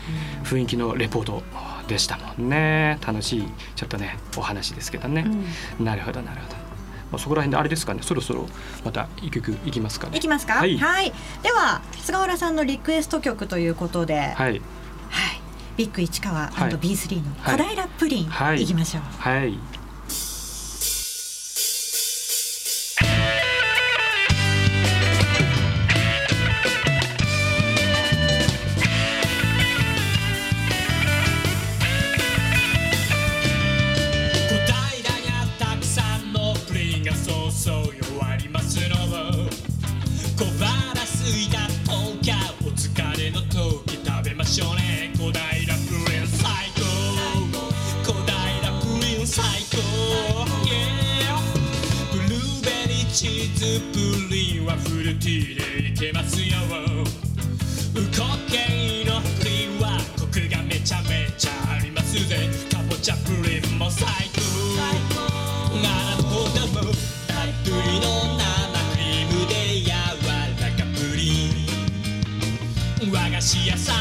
[0.43, 1.43] 雰囲気のレポート
[1.87, 2.97] でしたもんね。
[3.05, 3.43] 楽しい
[3.75, 5.25] ちょっとねお話ですけどね、
[5.79, 6.55] なるほどなるほど、
[7.11, 8.01] まあ、そこら辺であれですかね。
[8.03, 8.47] そろそろ
[8.85, 10.17] また一曲いきますかね。
[10.17, 10.53] いきますか？
[10.53, 10.73] ははい。
[10.75, 10.77] い。
[11.41, 14.61] では菅原さんのリクエスト曲ということで、はい。
[15.77, 16.73] ビッグ市川はい。
[16.75, 17.57] &B3 のはい。
[17.57, 18.61] 小平プリン、はい。
[18.61, 19.03] い、きましょう。
[19.17, 19.57] はい
[73.39, 73.98] ン和菓子屋さん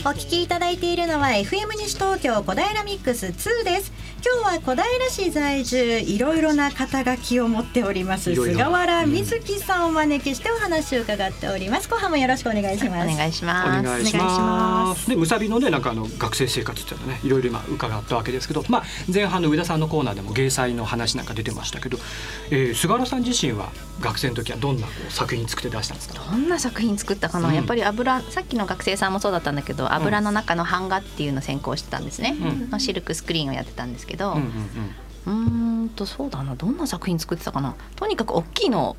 [0.00, 3.92] お聞きいただいているのは FM 西東京小平ミックス2です。
[4.24, 11.90] 今日は小平市在住いろいろな肩書きを持っております菅原瑞希さんをお招きしてお話を伺っております。
[11.90, 13.12] 後半もよろしくお願いします。
[13.12, 13.82] お願いしおます。
[13.82, 15.10] 願いします。
[15.10, 21.98] で、むさびのね、なんかあの学生生活っていうのはね、いろいろ今伺ったわけですけど、まあ前半の上田さんのコーナーでも芸祭の話なんか出てましたけど、
[22.50, 23.70] えー、菅原さん自身は
[24.02, 26.14] 学生の時はどんな作品作って出したんですか？
[26.30, 27.54] どんな作品作ったかな、うん。
[27.54, 32.70] やっぱり油さっきの学生さんもそうだったんだけど油の中の版画っていうのを専攻してたんですね、うん。
[32.70, 34.34] のシルクスクリーンをやってたんですけど、
[35.26, 36.54] うんとそうだな。
[36.56, 37.76] どんな作品作ってたかな？
[37.96, 38.96] とにかく大きいのを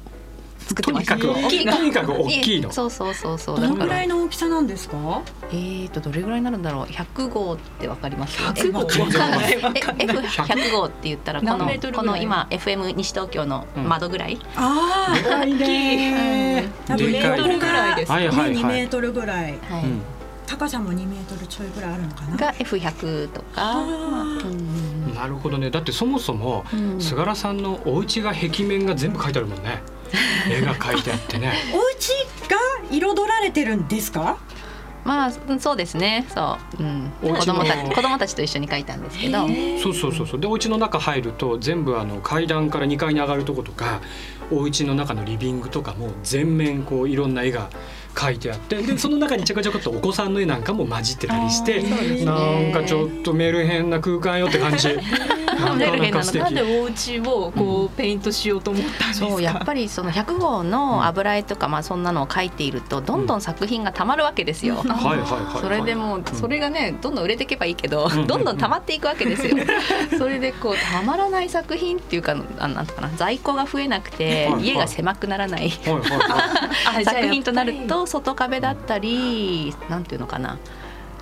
[0.63, 1.45] 作ってましたとにかく。
[1.45, 2.71] 大きいとにかく大きいの。
[2.71, 3.59] そうそうそうそう。
[3.59, 5.21] どのぐらいのの大きさなんですか？
[5.51, 8.41] えーとどれぐらいになるんだろう？100号ってわかります。
[8.41, 9.55] 100号わかんない。
[9.61, 12.05] わかんない F100 号って言ったらこ何のメートルぐらい？
[12.05, 15.53] この今 FM 西東京の窓ぐらい、あでかい。
[15.53, 18.11] ね多分でかいメートルぐらいです。
[18.11, 18.55] はいはいはい。
[18.55, 19.59] 2メートルぐらい。
[19.59, 19.83] はい。
[19.83, 20.01] うん
[20.45, 22.35] 高さも2メートルちょいぐらいあるのかな？
[22.35, 25.15] が F100 とか、うん。
[25.15, 25.71] なるほどね。
[25.71, 27.01] だってそもそもうん。
[27.01, 29.81] 菅原さんのお家が壁面が全部書いてあるもんね。
[30.49, 31.53] 絵が描いてあってね。
[31.73, 32.09] お家
[32.49, 32.57] が
[32.91, 34.37] 彩られてるんですか？
[35.03, 36.25] まあうんそうですね。
[36.33, 39.47] そう、うん、子供たち子供たちと一緒に書いたんですけど。
[39.81, 40.39] そうそうそうそう。
[40.39, 43.99] でお家の中入ると全部あの階段から2階に上がるとことか
[44.49, 47.69] お家の中のリビングとかも全面こういろんな絵が
[48.13, 51.81] 描いてあってでその中にちょこちょこっとお子さんの絵なんかも混じってたりして、
[52.25, 54.89] なんかちょっとメルヘンな空間よって感じ。
[55.53, 59.29] なかなか素敵なんでお家をこうペイントしようと思ったんですか？
[59.29, 64.75] そうやっぱりその100号の油絵とか、まあ、そんなのを描いているとどんどん作品がたまるわけですよ。
[64.75, 68.27] はいはいはいそれでもうそれがねどんどん売れていけばいいけど、ん。
[68.27, 69.55] どんどん溜まっていくわけですよ。
[70.17, 73.09] それでこうたまらない作品っていうかあなんとかな。
[73.15, 76.19] 在庫が増えなくて家が狭くならないはいはいはい。
[76.97, 80.59] あじゃあ作品となると外壁だったりなんていうのかな、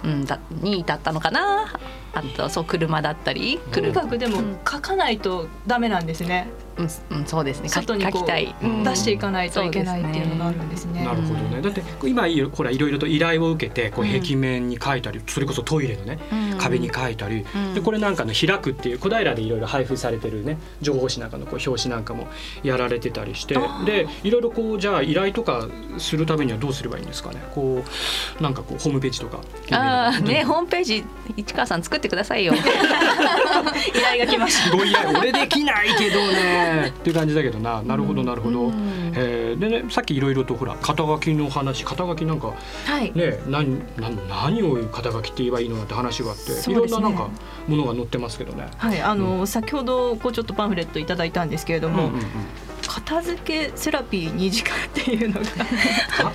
[0.04, 1.74] うん、だに至ったのかな。
[2.14, 6.02] あとそう車だったりとにかくでも書かないとダメなん。
[6.06, 6.48] ですね。
[6.78, 7.70] うん、うん、そうですね。
[7.70, 8.84] 外に書きたい、うん。
[8.84, 11.04] 出していかないといけないっていうのがあるんですね。
[11.04, 11.62] なるほどね。
[11.62, 16.58] だって今いほらいろいろと依頼を受けてこう壁面に描いたり、それこそトイレのね、うん。
[16.58, 17.74] 壁に描いたり、うん。
[17.74, 22.28] でこれなんかの開くっていう小平でいろいろ配布されてるね情報誌なんかのこう表紙なんかも
[22.64, 23.56] やられてたりして。
[23.86, 25.68] でいろいろこうじゃあ依頼とか
[25.98, 27.42] するためにはどうすればいいんですかね。
[27.54, 27.84] こ
[28.40, 29.42] うなんかこうホームページとか。
[29.72, 31.04] ああねホームページ
[31.38, 32.54] 市川さん作ってくださいよ。
[32.58, 34.76] 依頼が来ました。
[34.76, 36.88] ご依頼俺できないけどね。
[36.90, 37.82] っていう感じだけどな。
[37.84, 39.14] なるほどなるほど、うん。
[39.16, 39.60] えー。
[39.60, 42.54] でねさっきいろいろとほら肩書きの話肩書きなんか
[42.86, 43.12] はい。
[43.16, 47.30] ね何何何を肩書きって言えばいいのかって話があって、いろんななんか
[47.68, 48.68] ものが載ってますけどね。
[48.78, 52.26] はい、あの、先ほどこうちょっとパンフレットいただいたんですけれども、うんうんうん
[52.88, 55.46] 片付けセラピー2時間っていうのが。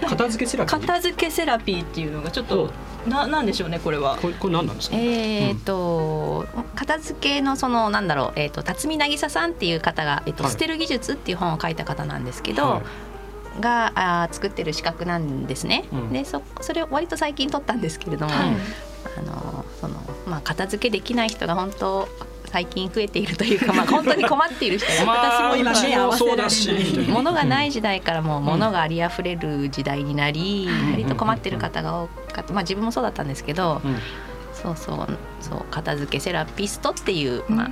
[0.00, 0.80] か片付けセラピー？
[0.80, 2.70] 片付けセラピーっていうのがちょっと
[3.06, 4.16] ななんでしょうねこれは。
[4.16, 4.96] これこれ何なんですか？
[4.98, 10.52] えっと片付けのそのなんだろう、えー、と辰巳渚さんっていう方が、えーとはい。
[10.52, 12.82] 捨てる技術っていう本を書いた方なんですけど、は
[13.58, 13.60] い。
[13.60, 15.84] があー作ってる資格なんですね。
[15.92, 16.12] うん。
[16.12, 18.56] でそそれを割と最近取ったんですけれども、はい。
[19.18, 19.94] あのその
[20.26, 22.08] まあ片付けできない人が本当
[22.56, 25.04] 最近増えているというか、まあ本当に困っている人が。
[25.12, 26.70] まあ、私も今ねうちもそうだし。
[26.70, 26.90] 合わせられない。
[26.90, 30.90] みたいな物がない時代からもう物がありあふれる時代になり、ん。
[30.92, 33.98] 割と困ってる方が多かった、まあ、自分もそうだったんですけど、うん。
[34.54, 37.70] そうそうそう片付けセラピストっていう、まあう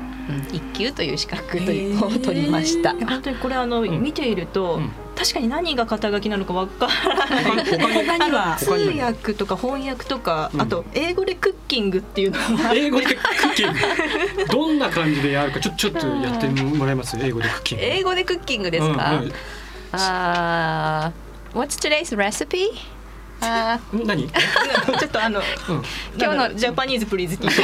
[0.52, 2.92] ん、一級という資格というのを取りました。
[2.92, 4.02] 本当にこれあの、ん。
[4.02, 4.90] 見ていると、うん。
[5.16, 7.44] 確かに何が肩書きなのかわからない。
[7.64, 10.60] 他には通訳とか翻訳とか、うん。
[10.60, 13.78] あと英語でクッキングっていうのも英語でクッキング
[14.50, 17.16] どんな感じでやるかちょちょっとやってもらえます？
[17.20, 17.84] 英語でクッキング。
[17.84, 19.32] 英語でクッキングですか、うんうん
[19.92, 22.66] あー What's today's recipe?
[23.40, 24.28] あー何？
[24.28, 27.62] ちょっとあの、今日のなんだろうジャパニーズプリーズって言って。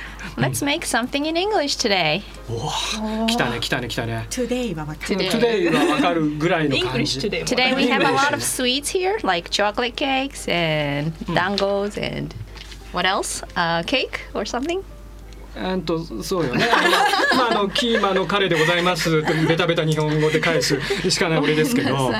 [0.40, 2.22] Let's make something in English today.
[2.48, 4.26] おー来たね来たね来たね。
[4.30, 5.30] Today はわかる Today.
[5.30, 7.28] Today はわかるぐらいの感 English じ。
[7.28, 12.34] today we have a lot of sweets here, like chocolate cakes and dangos and
[12.92, 13.44] what else?
[13.54, 14.82] Uh, cake or something?
[15.56, 16.64] うんとそうよね。
[17.36, 20.80] まああのキーマの彼でございますってベタベタ日本語で返す
[21.10, 22.12] しかない俺ですけど。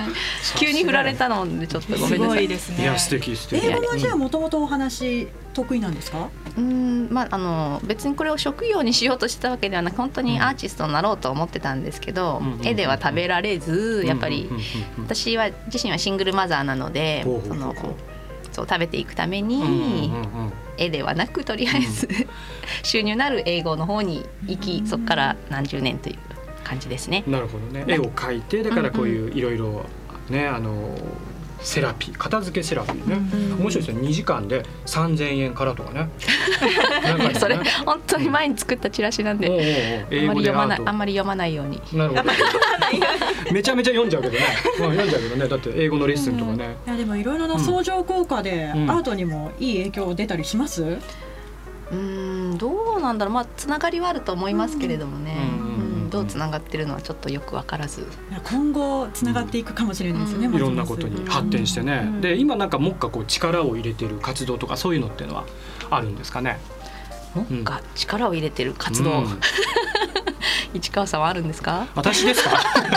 [0.56, 2.46] 急に振られたのでちょっとごめんなさい。
[2.46, 2.50] い
[2.84, 3.64] や素敵素敵。
[3.66, 6.28] 英語はじゃあもともとお話得意なんですか？
[6.56, 14.48] うんまああの別にこれを職業にしようとしてたわけではなく本当にアーティストになろうと思ってたんですけど、うん絵では食べられずやっぱり
[14.98, 17.74] 私は自身はシングルマザーなのでの
[18.52, 20.10] そう食べていくために、
[20.76, 22.08] 絵ではなくとりあえず、
[22.82, 26.16] 収入のある英語の方に行きそこから何十年という
[26.64, 27.22] 感じですね。
[27.28, 27.84] なるほどね。
[27.86, 29.84] 絵を描いてだからこういういろいろ
[30.28, 30.96] ねあの
[31.62, 33.16] セラピー片付けセラピーね、
[33.58, 33.94] 面白いですよ。
[34.02, 36.08] 2時間で3000円からとかね。
[37.28, 37.34] ね。
[37.34, 39.70] それ本当に前に作ったチラシなんで、おうおうおうあ
[40.10, 41.80] 英語んまり読まないあんまり読まないように。
[41.92, 42.22] なるほど。
[43.52, 44.40] めちゃめちゃ読んじゃうけどね、
[44.78, 45.48] まあ、読んじゃうけどね。
[45.48, 48.90] だって英語のレッスンとかね、いやでもいろいろな相乗効果でアうん。
[48.90, 50.82] ートにもいい影響出たりします？
[50.82, 53.34] うーんどうなんだろう。
[53.34, 55.34] まあつながりはあると思いますけれどもね、
[55.74, 58.06] うんどうつながってるのはちょっとよくわからず。
[58.44, 60.56] 今後つながっていくかもしれないですよね。
[60.56, 65.46] いろんなことに発展してね、で今なんかもっかこう力を入れてる活動とかそういうのっていうのは
[65.88, 66.58] あるんですかね？
[67.34, 69.40] もっか力を入れてる活動、うん
[70.74, 71.86] 市川さんはあるんですか？
[71.94, 72.50] 私ですか？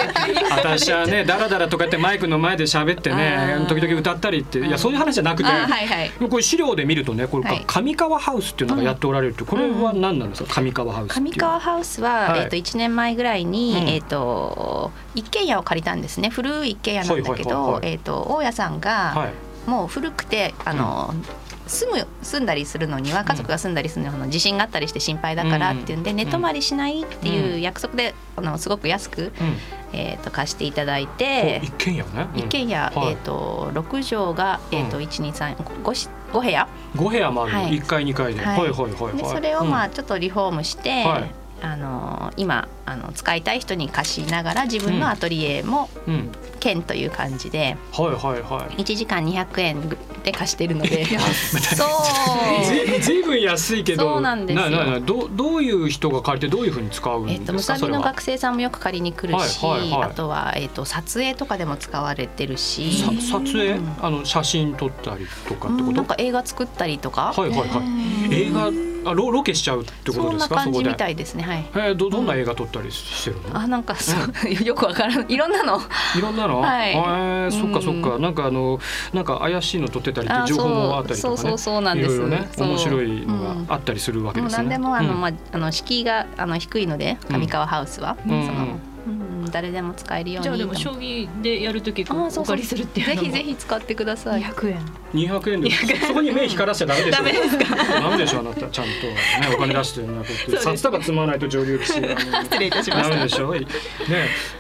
[0.56, 6.12] 私はねダラダラとかってマイクの前で喋ってね時々歌ったりっていやそういう話じゃなくて、あはいはい。
[6.30, 7.64] これ資料で見るとねこれはい。
[7.66, 10.62] 上川ハウスっていうのがやっておられるってこれは何なんですか？
[10.62, 12.40] 上川ハウス上川ハウスは、はい。
[12.42, 13.90] えっ、と一年前ぐらいに、うん。
[13.90, 16.30] えっ、と一軒家を借りたんですね。
[16.30, 17.88] 古い一軒家なんだけはいはいはいどは、い。
[17.92, 19.70] えっ、と大家さんが、はい。
[19.70, 21.14] もう古くてあの。
[21.74, 29.32] 住む住んだりするのには家族が住んだりするのの地震があったりして心配だからっていうんで、寝泊まりしないっていう約束であのすごく安く、
[29.92, 32.40] えー、と貸していただいて一軒家ね、うん。
[32.40, 33.12] 一軒家、はい。
[33.12, 36.68] えー、と6畳が、えーと123 5, し5部屋。
[36.96, 37.76] 5部屋もある、はい。
[37.76, 39.18] 一階二階で、はいはいはい。
[39.18, 39.92] でそれをまあうん。
[39.92, 46.30] ちょっとリフォームして、はいあの今あの使いたい人に貸しながら自分のアトリエもうん。
[46.64, 48.82] 兼という感じではいはいはい。
[48.82, 49.90] 1時間200円
[50.24, 51.06] で貸してるので。
[51.76, 53.00] そう。
[53.02, 54.14] ずずいぶん安いけど。
[54.14, 54.70] そうなんですよ。
[54.70, 60.04] なななどうどういう人が借りてどういうふうに使うんえっと、むですか、さびの学生さんもよく借りに来るし、はいはいはい。
[60.04, 62.94] あとは、えっと、撮影とかでも使われてるし。
[62.94, 68.34] さ撮影、あの写真撮ったりとかってこと、なんか映画作ったりとか、はいはいはい。
[68.34, 68.72] 映画
[69.06, 70.64] あロロケしちゃうってことですか？
[70.64, 71.66] そこで感じみたいですねはい。
[71.76, 74.20] えー、どどんな映画撮ったりしてるの、あなんかそう、
[74.64, 75.32] よくわからん。
[75.32, 75.80] いろんなの。
[76.18, 76.92] いろんなの、はい。
[76.92, 78.80] えーそっかそっか、うなんかあの
[79.14, 81.38] なんか怪しいの撮ってたりってあ情報もあったりとかね。
[81.38, 82.16] そうそうそうなんです。
[82.16, 84.68] いろいろね面白いのがあったりするわけもうですね。
[84.70, 85.22] 何でもあの、うん。
[85.22, 88.46] まああの敷居があの低いので上川ハウスは、うん。
[88.46, 90.44] その、うん誰でも使えるように。
[90.44, 93.22] じゃあでも将棋でやるときお借りするっていうのも。
[93.22, 94.42] ぜひぜひ使ってください。
[94.44, 94.80] 100円。
[95.14, 95.70] 200円で。
[96.08, 97.18] そこに目光らしちゃダメでしょ。
[97.18, 97.76] ダメですか？
[98.02, 98.62] ダメでしょあなた。
[98.62, 98.88] ちゃんとね
[99.56, 103.10] お金出してるなこうやって札束積まないと上流棋士が 失礼いたしました。
[103.10, 103.54] ダメでしょ？
[103.54, 103.68] ね。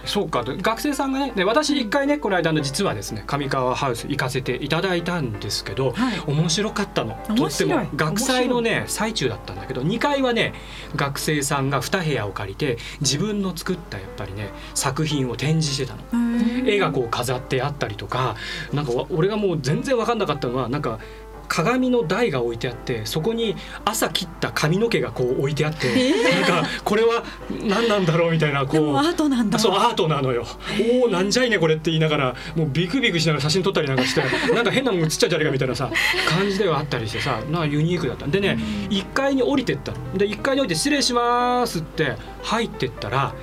[0.05, 0.43] そうか。
[0.45, 5.93] 学生さんがねで私一回ねこの間の実はですね上川ハウス行かせていただいたんですけど、
[6.27, 7.17] 面白かったの。
[7.36, 10.53] とっても学祭のね最中だったんだけど2階はね
[10.95, 16.01] 学生さんが2部屋を借りて自分の作ったやっぱりね作品を展示してたの。
[16.65, 18.36] 絵がこう飾ってあったりとか
[18.74, 20.99] なんかわ俺がもう全然分かんなかったのはなんか
[21.47, 23.55] 鏡の台が置いてあってそこに
[23.86, 25.88] 朝切った髪の毛がこう置いてあって、
[26.41, 27.24] なんかこれは
[27.67, 28.97] 何なんだろうみたいなこう。
[28.97, 29.59] アートなんだ。
[29.59, 30.45] そうアートなのよ。
[31.03, 34.21] おおなんじゃいねこれって言いながらもうビクビクしながら写真撮ったりなんかして
[34.55, 35.91] なんか変なもん写っちゃうんじゃないかみたいなさ
[36.28, 38.26] 感じではあったりしてさなユニークだった。
[38.26, 38.57] でね
[38.89, 39.97] 1階に降りてったの。
[40.17, 43.36] で1階に降りて「失礼します」って入ってったら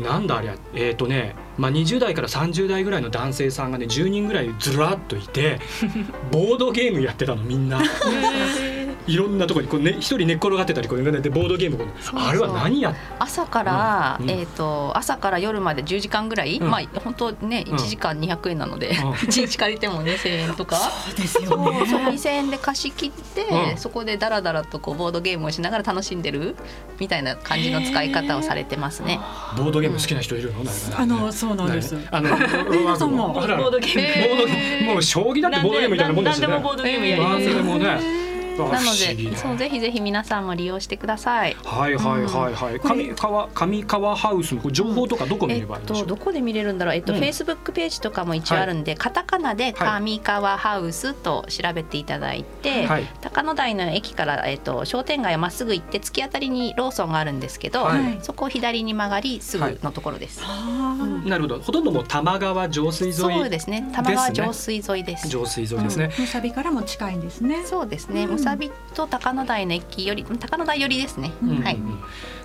[0.00, 5.60] なんだあれえっ、とね、まあ、20代から30代ぐらいの男性さんがね10人ぐらいずらっといて
[6.30, 7.80] ボードゲームやってたのみんな。
[9.08, 14.30] いろんなところにこう、ね、一人寝っ転がってたりこう、ね、でボードゲームこうそうあれは何や朝から、うん。
[14.30, 16.70] えっ、と朝から夜まで10時間ぐらい、うん。
[16.70, 17.74] まあ本当ねうん。
[17.74, 18.92] 1時間200円なので、ん。
[19.24, 20.76] 一日借りてもね1000円とか。
[20.76, 21.86] そうですよね。
[21.86, 23.78] そう2000円で貸し切って、うん。
[23.78, 26.54] そこでダラダラとこうボードゲームをしながら楽しんでる
[27.00, 29.20] みたいな感じの使い方をされてますね。
[29.56, 31.96] ボードゲーム好きな人いるの、ねあのそうなんです。
[32.10, 32.30] あの、
[33.08, 33.32] も。
[33.32, 34.28] ボードゲーム。
[34.28, 36.54] ボードゲームもう将棋だってボードゲームみたいなもんですよね。
[36.54, 37.62] 何でもボードゲームやりますよ。
[37.78, 38.27] ね。
[38.66, 41.56] あなのでそうぜひぜひ皆さんも利用してください。
[41.64, 42.80] はいはいはいはい。
[42.80, 46.06] 上川上川ハウスのこれ情報とかどこ見えっればいいんでしょう？
[46.06, 46.94] とどこで見れるんだろう？
[46.94, 60.40] えっと、うんフェイスブックページとかも一応あるんで、カタカナで上川ハウスと調べていただいて、はい高野台の駅からえっと商店街をまっすぐ行って突き当たりにローソンがあるんですけど、はいそこを左に曲がりすぐのところです。
[61.24, 61.60] なるほど。
[61.60, 63.14] ほとんどもう玉川上水沿い。
[63.14, 63.90] そうですね。
[63.92, 65.28] 玉川上水沿いです。
[65.28, 66.10] 上水沿いですね。
[66.18, 67.64] むさびからも近いんですね。
[67.64, 68.26] そうですね。
[68.26, 71.78] むささびと高野台の駅より高野台寄りですね、うんはい。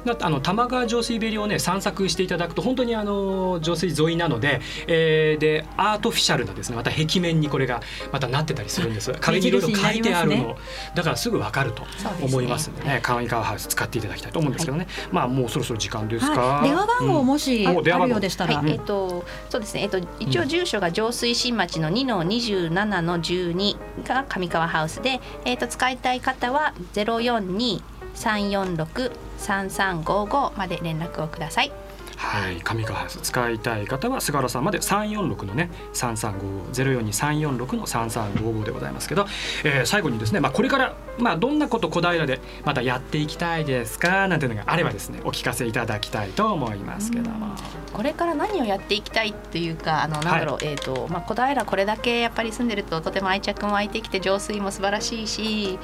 [0.05, 7.81] だってあの玉川上水べりをね散策していただくと本当にあの上水沿いなので、えーでアートフィシャルなですねまた壁面にこれが
[8.11, 9.13] またなってたりするんです。
[9.19, 10.55] 壁にいろいろ書いてあるの、目印になり
[10.95, 11.83] だからすぐわかると
[12.21, 12.99] 思いますんでね。
[13.01, 16.63] 川上川ハウス使っていただきたいと思うんですけどね、まあもうそろそろ時間ですか、はい。
[16.69, 18.03] 電話番号もしうんお電話番号。
[18.03, 18.57] あるようでしたら。
[18.57, 19.81] はい、えっ、とそうですね。
[19.83, 27.81] えっ、と一応住所が上水新町の2の27の12が上川ハウスで、えっ、と使いたい方は042
[28.15, 31.71] 346 3355まで連絡をください。
[32.17, 39.25] はい、上川使いたい方は菅原さんまで346のね3355-042-346の3355でございますけど、
[39.63, 47.55] えー最後にですね、まあ、これから、まあ、どんなこと小平でまたやっていきたいですかなんていうのがあればですねお聞かせいただきたいと思いますけども。
[47.93, 55.77] これから何をやっていきたいっていうかあのなんだろう、えっ、とまあ小平これだけやっぱり住んでるととても愛着も湧いてきて浄水も素晴らしいし、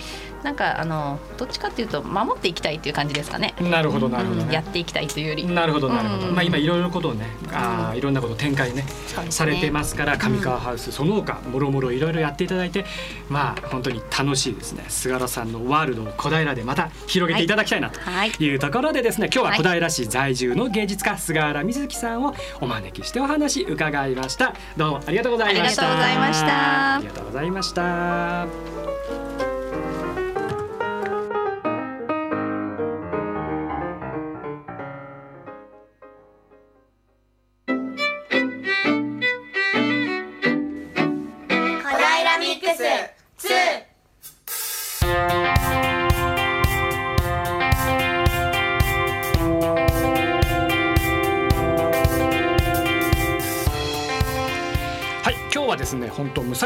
[0.43, 3.53] なんかあのどっちかっていうと守っていきたいっていう感じですかね。
[3.61, 4.43] なるほどなるほどね。
[4.45, 5.45] うんやっていきたいというより。
[5.45, 6.35] なるほどなるほど、うん。
[6.35, 8.85] まあ今いろいろなことをね、あーいろんなことを展開ねね。
[9.29, 12.85] されてますから上川ハウスその他もろもろいろいろやっていただいて
[13.29, 14.85] まあ本当に楽しいですね。
[14.87, 18.31] 菅原さんのワールドを小平でまた広げていただきたいなとはい。
[18.39, 18.55] い。
[18.55, 24.53] うところでですね今日は小平市在住の芸術家菅原瑞希さんをお招きしてお話伺いました。
[24.77, 25.83] どうもありがとうございました。
[25.89, 26.95] ありがとうございました。
[26.95, 28.88] ありがとうございました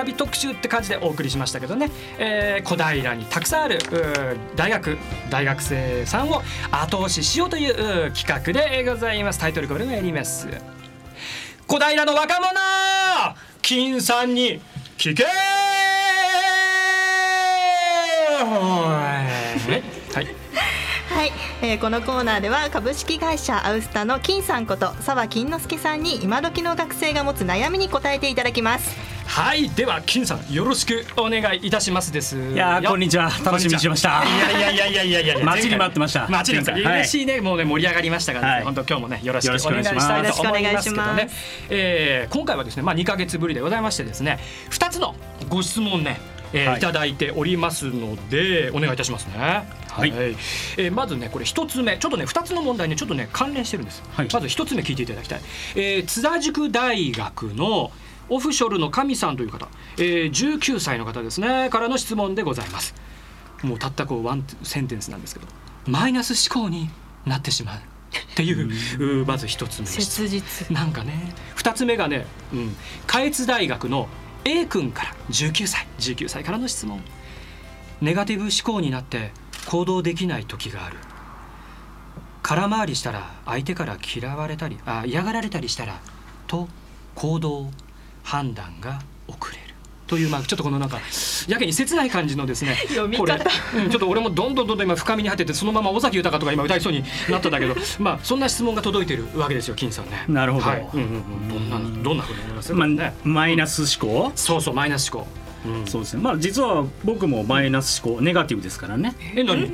[0.04, 3.80] び特集って感じでお送りしましたけどね、えー小平にたくさんある
[4.56, 4.98] 大学
[5.30, 6.42] 大学生さんを
[6.72, 9.40] 後押ししようというう企画でございます。
[9.40, 10.48] タイトルコールがやります。
[11.68, 12.48] 小平の若者
[13.62, 14.62] 金さんに
[14.98, 15.30] 聞けは
[20.22, 20.28] い。
[21.10, 21.32] はい、
[21.62, 32.38] えーこのコーナーでは株式会社アウスタの金さんこと澤金之助さんに今時の学生が持つ悩みに答えていただきますはい、では金さんよろしくお願いいたしますです。
[32.38, 33.32] いいやーこんにちは。
[33.44, 34.24] 楽しみにしてました。
[34.24, 36.28] いやいやいやいやいやいや待ちに待ってました。
[36.28, 38.64] 待ちに嬉しいね、もうね盛り上がりましたから、ねはい。
[38.64, 40.08] 本当今日もねよろしくお願いします。
[40.08, 40.68] と思いますけどね。
[40.68, 41.34] よろしくお願いしま。
[41.70, 45.16] えー今回はですねまあ2ヶ月ぶりでございましてですね2つの
[45.50, 46.20] ご質問ね。
[46.54, 46.78] えーはい。
[46.78, 49.34] い、ただいておりますのでお願いいたしますね。
[49.38, 50.14] はい。
[50.14, 51.98] えーまずねこれ一つ目。
[51.98, 54.04] ちょっとね二つの問題にちょっとね関連してるんです。
[54.12, 54.28] はい。
[54.32, 55.42] まず一つ目聞いていただきたい。
[55.76, 57.92] えー津田塾大学の
[58.30, 59.68] オフショルの神さんという方、
[59.98, 61.70] えー、19歳の方ですね。
[61.70, 62.94] からの質問でございます。
[63.64, 65.48] もうたったこうワンセンテンスなんですけど。
[65.88, 66.90] マイナス思考に
[67.26, 67.78] なってしまう。
[67.78, 70.70] っていうまず一つ目切実。
[70.72, 72.76] なんかね二つ目がね、うん、
[73.08, 74.08] 下越大学の
[74.46, 75.88] A 君から19歳。
[76.00, 77.02] 19歳からの質問。
[78.02, 79.32] ネガティブ思考になって
[79.68, 80.98] 行動できない時がある。
[82.44, 86.02] 空回りしたら相手から嫌われたりあ嫌がられたりしたら
[86.46, 86.68] と
[87.16, 87.72] 行動
[88.24, 89.74] 判断が遅れる
[90.08, 91.00] というまあちょっとこのなんか
[91.48, 92.78] やけに切ない感じのですね
[93.18, 93.36] これ、
[93.76, 100.26] うん、ちょっと俺もどんどんどんどん今深みに入っててそのまま尾崎豊とか今歌いそうになったんだけど まあそんな質問が届いてるわけですよ金さんね。
[100.28, 100.66] なるほど。
[100.66, 100.88] はい。
[100.94, 102.74] うんうんうん、どんなどんなふうに思います？
[102.74, 102.88] ま
[103.24, 104.32] マイナス思考？
[104.36, 105.28] そうそうマイナス思考。
[105.66, 106.22] うん、そうですね。
[106.22, 109.16] まあ実は僕もマイナス思考ネガティブですからね。
[109.36, 109.72] え何？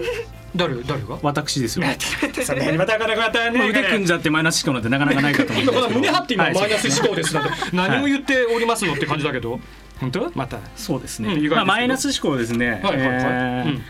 [0.56, 1.20] 誰誰が？
[1.22, 1.86] 私ですよ。
[2.43, 9.60] それまたなかなかったまあ腕組んじゃってマイナス思考なんてなかなかないかと思う胸張って今はいマイナス思考ですなんて何を言っておりますのって感じだけど。
[10.00, 10.32] 本当？
[10.34, 10.58] また。
[10.76, 13.82] そうですね、まあ、マイナス思考ですね、はいはいはい。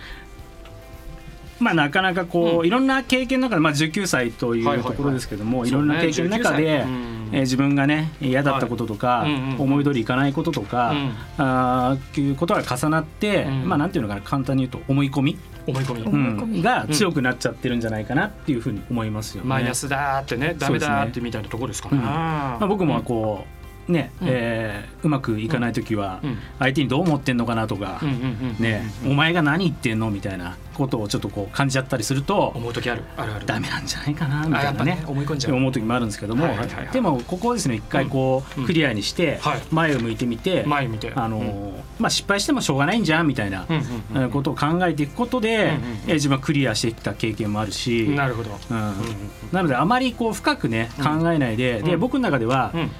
[1.60, 6.84] まあ、なかなかこう、いろんな経験の中で、まあ、19歳というところですけども、いろんな経験の中で、19歳。
[6.84, 7.30] うん。
[7.32, 9.28] えー自分がね嫌だったこととか、
[9.60, 11.12] 思い通りいかないこととか、うん。
[11.38, 13.70] あーっていうことが重なって、うん。
[13.70, 15.38] まあなんていうのかな簡単に言うと思い込み、
[15.70, 19.50] 思い込み、うんが強くなっちゃってるんじゃないかなっていうふうに思いますよね。
[19.50, 21.98] マイナスだーってねダメだーってみたいなところですかね。
[21.98, 23.59] うんまあ、僕もこう
[23.92, 24.28] ねうん。
[24.30, 26.38] えーうまくいかない時はうん。
[26.60, 28.02] 相手にどう思ってんのかなとか
[28.60, 33.04] ねお前が何言ってんのみたいなことをちょっとこう感じちゃったりすると思う時ある。
[33.18, 33.46] あるある。
[33.46, 35.04] ダメなんじゃないかなみたいなね。
[35.08, 35.56] 思い込んじゃう。
[35.56, 36.48] 思う時もあるんですけども
[36.92, 39.62] でもここをですね一回こうクリアにしてはい。
[39.72, 41.12] 前を向いてみて前見て。
[41.16, 43.66] あのーまあ失敗してもしょうがないんじゃんみたいな
[44.32, 45.74] ことを考えていくことで
[46.08, 48.52] う自分はクリアしてきた経験もあるしなるほど。
[48.72, 48.94] うん。
[49.52, 51.86] なのであまりこう深くね考えないで、うん。
[51.86, 52.92] で僕の中では、うん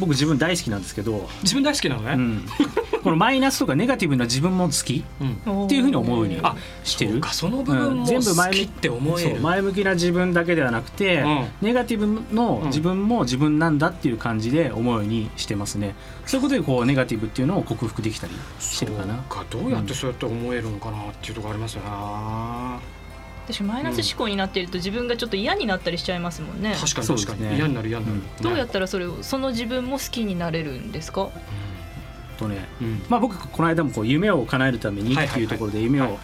[0.00, 2.46] 僕自分大好きなんですけど自分大好きなのね、うん、
[3.02, 6.40] このマイナスとかネガティブな自分も好きっていうふうに思うように
[6.84, 7.20] してる。
[7.32, 11.24] その部分も全部前好きって思え前向きな自分だけではなくて、
[11.60, 15.94] ネガティブの自分も自分なんだっていう感じで思うようにしてますね。
[16.26, 19.14] そういうことでこうネガティブっていうのを克服できたりしてるかな。
[19.28, 21.88] かどうやってそうやって思えるのかなっていうところありますよね、
[23.44, 26.76] 私マイナス思考になっていると自分がちょっと嫌になったりしちゃいますもんね。
[26.80, 31.28] 確かに確かに、嫌になる嫌になる、どうやったらそれをその自分も好きになれるんですか、
[32.38, 32.68] とね、
[33.08, 36.18] まあ僕この間もこう夢を叶えるためにっていうところで夢をお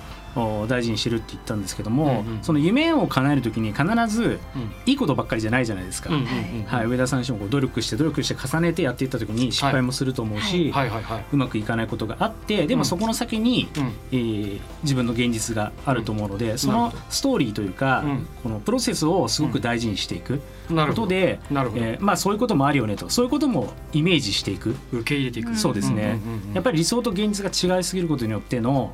[0.69, 4.39] 大事にしてるって言ったんですけども、うんうんその夢を叶える時に必ず
[4.87, 10.91] いいことばっかりじゃないじゃないですか、うんうんうんはい、上田さん自身もこう努力して努力して重ねてやっていった時に失敗もすると思うし、はい。
[10.91, 11.03] はい。
[11.03, 13.69] はい、うまくいかないことがあってでもそこの先に、
[14.13, 18.05] えー自分の現実があると思うので、そのストーリーというか、
[18.43, 21.85] このプロセスをすごく大事にしていくことで、なるほど。
[21.85, 23.09] えーまあ、そういうこともあるよねと。
[23.11, 24.75] そういうこともイメージしていく。
[24.93, 25.57] 受け入れていく。
[25.57, 28.93] そうですね、うんうんうんうんやっぱり理想と現実が違いすぎることによっての、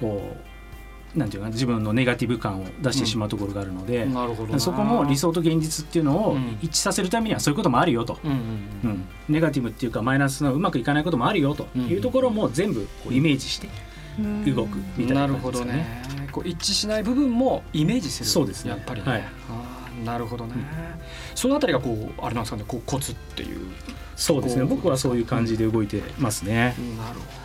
[0.00, 0.53] こう
[1.16, 4.60] なんていうかな自分のネガティブ感を出してしまうところがあるので、なるほどな。
[4.60, 9.04] そこも理想と現実っていうのを一致させるためにはそういうこともあるよと、うんうんうん。
[9.28, 11.68] ネガティブっていうかマイナスのうまくいかないこともあるよと。
[11.76, 13.68] いうところも全部こうイメージして
[14.50, 16.22] 動くみたいななるほど感じですかね。
[16.22, 16.28] ね。
[16.32, 18.28] こう一致しない部分もイメージする。
[18.28, 18.70] そうですね。
[18.70, 19.24] やっぱりね、はい。
[20.04, 20.54] なるほどね、
[21.34, 23.68] そのあたりがこうあれなんですかねこうコツっていう。
[24.16, 24.62] そうですね。
[24.62, 26.74] こ僕はそういう感じで動いてますね。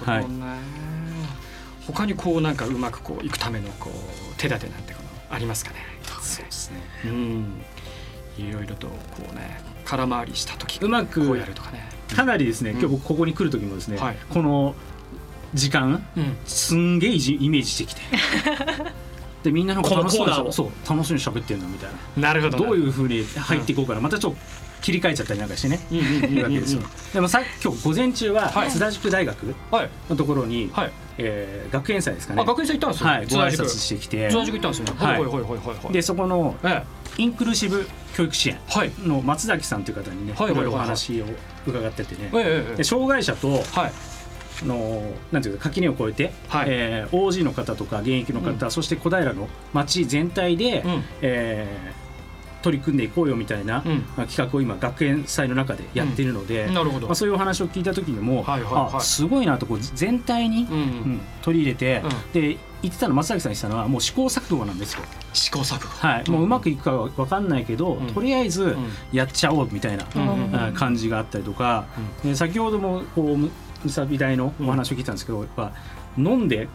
[0.06, 0.60] なるほどね、
[1.94, 5.78] 他にこうなんかうまくこういくためのこう手立てなんてこのありますかね。
[6.22, 6.78] そうですね。
[7.06, 7.62] うん。
[8.38, 8.94] いろいろとこ
[9.32, 11.90] うね空回りした時うまくこうやるとかね。
[12.16, 14.18] かなりですね、今日僕ここに来る時もですね、はい。
[14.30, 14.76] この
[15.54, 16.38] 時間、うん。
[16.46, 18.02] すんげえイメージしてきて。
[19.44, 22.30] でみんななんか楽しそう楽しそうに喋ってんのみたいな。
[22.30, 22.58] なるほど。
[22.58, 24.40] ねどういうふうに入っていこうかな、またちょっと
[24.82, 26.82] 切り替えちゃったりなんかしてね、うんうんうんうんいうわけですよ。
[27.14, 29.56] でもさ今日午前中は津田塾大学
[30.10, 30.72] のところに、
[31.18, 32.42] えー学園祭ですかね。
[32.42, 33.08] あ学園祭行ったんですよ。
[33.10, 34.30] はい、ご挨拶してきて。
[34.30, 35.06] 津田塾行ったんですよね。
[35.06, 35.20] はい。
[35.20, 35.94] はいはいはいはいはい。
[35.94, 36.56] でそこの
[37.18, 38.58] インクルーシブ教育支援。
[39.06, 41.26] の松崎さんという方にね、はいお話を
[41.68, 43.62] 伺っててね、ええええで障害者と、
[44.66, 45.02] の
[45.32, 46.32] なんていうか垣根を越えて、
[46.66, 50.84] えー OG の方とか現役の方、そして小平の町全体で、
[51.22, 51.99] えー
[52.62, 53.84] 取り組んでいこうよみたいな、
[54.18, 56.74] まあ企画を今学園祭の中でやっているので、うん。
[56.74, 57.08] なるほど。
[57.08, 58.96] まあ、そういうお話を聞いた時にも、はいはいはい。
[58.96, 62.04] あすごいなとこう全体に、うん取り入れて、
[62.34, 65.02] で言ってたの松崎さんにしたのはもう試行錯誤なんですよ。
[65.34, 65.88] 試行錯誤。
[65.88, 68.76] はい、もううまくいくかは分かんないけど、とりあえず
[69.12, 70.06] やっちゃおうみたいな、
[70.74, 71.86] 感じがあったりとか、
[72.24, 73.50] で先ほどもこうむ
[73.84, 75.72] むさび大のお話を聞いたんですけど、やっぱ
[76.18, 76.68] 飲んで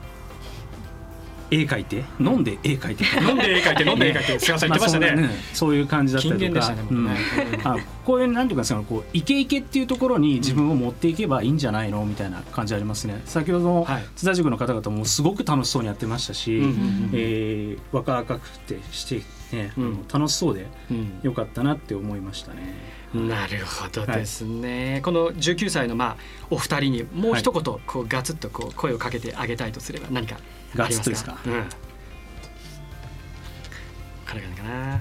[1.62, 2.04] 絵描いて？
[2.20, 3.04] 飲んで絵描いて？
[3.20, 4.38] 飲んで絵描いて 飲んで絵描いて。
[4.40, 5.28] 菅さん言ってましたね。
[5.52, 6.74] あそういう感じだったりとか。
[8.04, 12.04] こういうなんていうかそのこうイケイケっていうところに自分を持っていけばいいんじゃないの？
[12.04, 13.22] みたいな感じありますね。
[13.24, 13.86] 先ほどの
[14.16, 19.72] 津田塾の方々もすごく楽しそうにやってましたし、うんうんうんえー若々くてしてね、
[20.12, 20.66] 楽しそうで
[21.22, 22.74] よかったなって思いましたね。
[23.14, 30.82] なるほどですね、この19歳のまあお二人にもう一言こうガツッとこう声をかけてあげたいとすれば何かありますか？
[30.82, 31.38] ガツッとですか？
[31.46, 31.52] うん。
[34.24, 34.34] か
[34.64, 35.00] な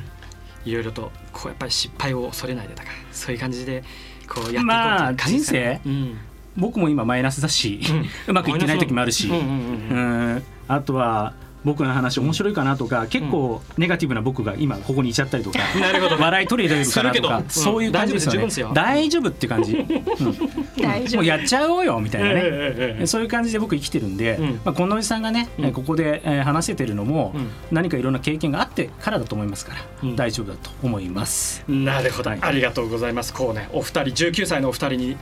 [0.64, 3.84] いろいろとこうやっぱり失敗を恐れないでとかそういう感じで
[4.28, 5.82] こうやっていこうまあ人ですかね。
[5.84, 6.16] 生、
[6.56, 7.82] 僕も今マイナスだし、
[8.28, 9.44] うまくいってない時もあるし、うんうん。
[9.44, 10.44] うん。
[10.68, 11.34] あとは
[11.64, 16.22] 僕の話面白いかなとか結構ネガティブな僕が今ここにいちゃったりとか、 なるほど。
[16.22, 18.74] 笑い取れてるかなとかそういう感じですよね。
[18.74, 19.76] 大丈夫って感じ、
[21.16, 27.34] もうやっちゃおうよみたいなね、そういう感じで僕生きてるんで、まあ、このおじさんがね、えここで、えー話せてるのも、
[27.72, 31.64] 何かいろんな経験があってからだと思いますから、大丈夫だと思います。
[31.68, 33.34] なるほど、ありがとうございます。
[33.34, 35.18] こうねお二人19歳のお二人に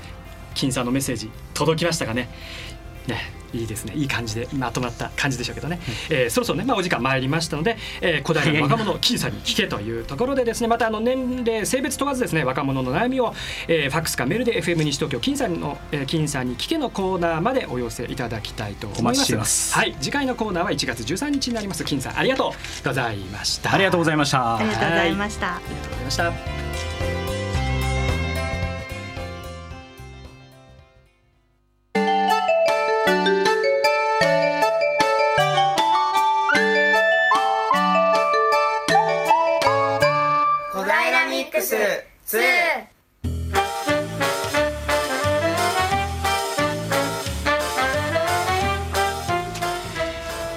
[0.53, 2.29] 金さんのメッセージ届きましたかね
[3.07, 3.93] ねいいですね。
[3.95, 5.79] いい感じでまとまった感じでしょうけどね、
[6.09, 13.33] えーそろそろね、まあ、お時間参りましたので、えー、小平の若者金さんに聞けというところでですね またあの年齢性別問わずですね若者の悩みを、
[13.67, 19.17] えーファックスかメールで FM 西東京金さんの、えー金さんに聞けのコーナーまでお寄せいただきたいと思います。
[19.17, 19.73] お待ちしています。
[19.73, 19.95] はい。
[19.99, 21.83] 次回のコーナーは1月13日になります。
[21.83, 23.73] 金さんありがとうございました。
[23.73, 24.57] ありがとうございました。
[24.57, 25.55] ありがとうございました。
[25.55, 26.15] ありがとうございまし
[27.25, 27.30] た
[42.31, 42.41] ス2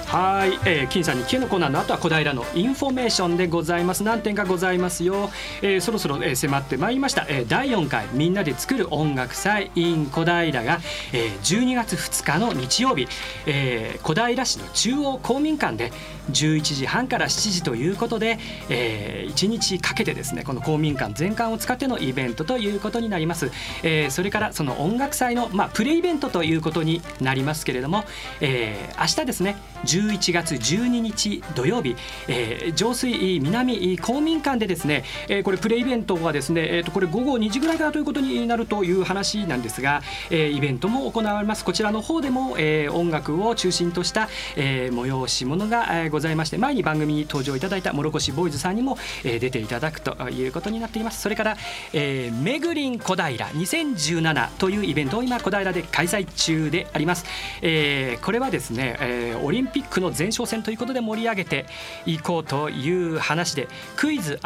[0.07, 4.03] はい、えー、金さんに聞けのコーナーの後は小平のインフォメーションでございます。
[4.03, 5.29] 何点かございますよ、
[5.61, 10.79] えー、そろそろ、えー、迫ってまいりました、えー、第4回みんなで作る音楽祭 in 小平が、
[11.11, 13.09] えー、12月2日の日曜日、
[13.47, 15.91] えー、小平市の中央公民館で
[16.31, 18.37] 11時半から7時ということで、
[18.69, 23.51] えー、1日かけてですねこの公民館全館を使ってのイベントということになります、
[23.83, 28.05] えー、それからその音楽祭の、まあ、プレイベントということになりますけれども、
[28.41, 31.95] えー、明日ですね11月12日土曜日、
[32.27, 41.63] えー、上水南公民館でですね、えー、これプレイベントはですね、えー、とこれ午後2時ぐらいからということになるという話なんですが、えー、イベントも行われます。
[41.63, 51.21] こちらの方でも、えー、音楽を中心とした、えー、催し物が、えー、ございまして前に番組に登場いただいたもろこしボーイズさんにも、えー、出ていただくということになっています。
[51.21, 51.57] それから、
[51.91, 57.25] えー、めぐりん小平2017というイベントを今小平で開催中であります、
[57.61, 61.65] えー、これはですね、えー、オリンピックの前哨戦ということで盛り上げて
[62.05, 64.39] いこうという話でクイズ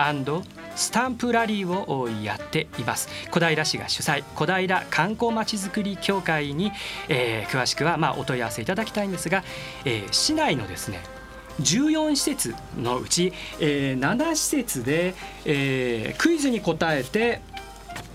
[0.75, 3.09] スタンプラリーをやっています。
[3.29, 6.71] 小平市が主催小平観光まちづくり協会に、
[7.09, 9.43] えー、詳しくはまあお問い合わせいただきたいんですが、
[9.85, 11.18] えー、市内のですね
[11.59, 15.13] 14施設のうち、えー、7施設で、
[15.45, 17.41] えー、クイズに答えて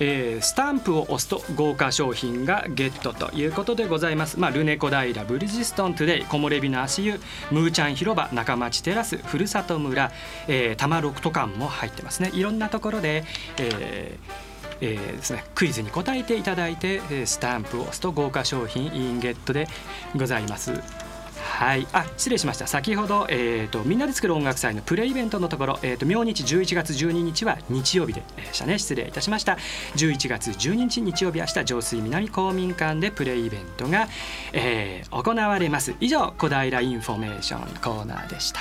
[0.00, 7.20] えー、スタンプを押すと豪華賞品がゲットということでございます、まあ、ルネこだいらブリヂストントゥデイ木漏れ日の足湯
[7.50, 10.10] ムーちゃん広場中町テラスふるさと村、
[10.48, 13.24] えー、多摩六都館も入ってますねいろんなところで、
[13.58, 19.68] えーえーですね、クイズに答えていただいてスタンプを押すと豪華賞品インゲットで
[20.16, 21.03] ございます。
[21.44, 22.66] はい、あ失礼しました。
[22.66, 28.22] 先ほど、えーと、みんなで作る音楽祭のプレイベントのところ、えーと、明日11月12日は日曜日で
[28.52, 28.78] したね。
[28.78, 29.56] 失礼いたしました。
[29.94, 34.08] 11月12日日曜日明日上水南公民館でプレイベントが、
[34.52, 35.94] えー、行われます。
[36.00, 38.60] 以上小平インフォメーションコーナーでした。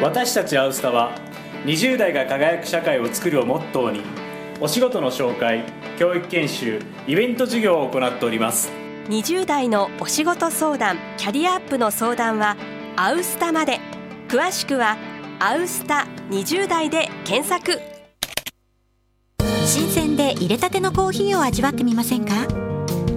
[0.00, 1.12] 私たちアウスタは
[1.64, 4.21] 20代が輝く社会を作るをモットーに
[4.64, 5.64] お仕事の紹介
[5.98, 8.70] 教育研修イベント事業を行っております。
[9.08, 12.56] 20代のお仕事相談キャリアアップの相談は
[12.94, 13.80] アウスタまで。
[14.28, 14.96] 詳しくは
[15.40, 17.80] アウスタ20代で検索。
[19.66, 22.46] 新鮮で入れたてのコーヒーを味わってみませんか？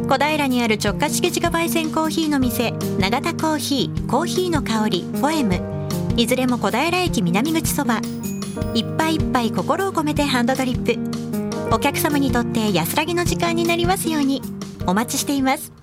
[0.09, 5.61] 小平にある直下式自家焙煎コーヒーの店永田コーヒーコーヒーの香りフォエム。
[6.17, 8.01] いずれも小平駅南口そば。
[8.73, 11.14] いっぱいいっぱい心を込めてハンドドリップ
[11.72, 14.41] お客様にとって安らぎの時間になりますように。
[14.88, 15.74] お待ちしています。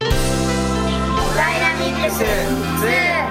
[0.00, 0.10] ダイ
[1.60, 3.21] ナミックス2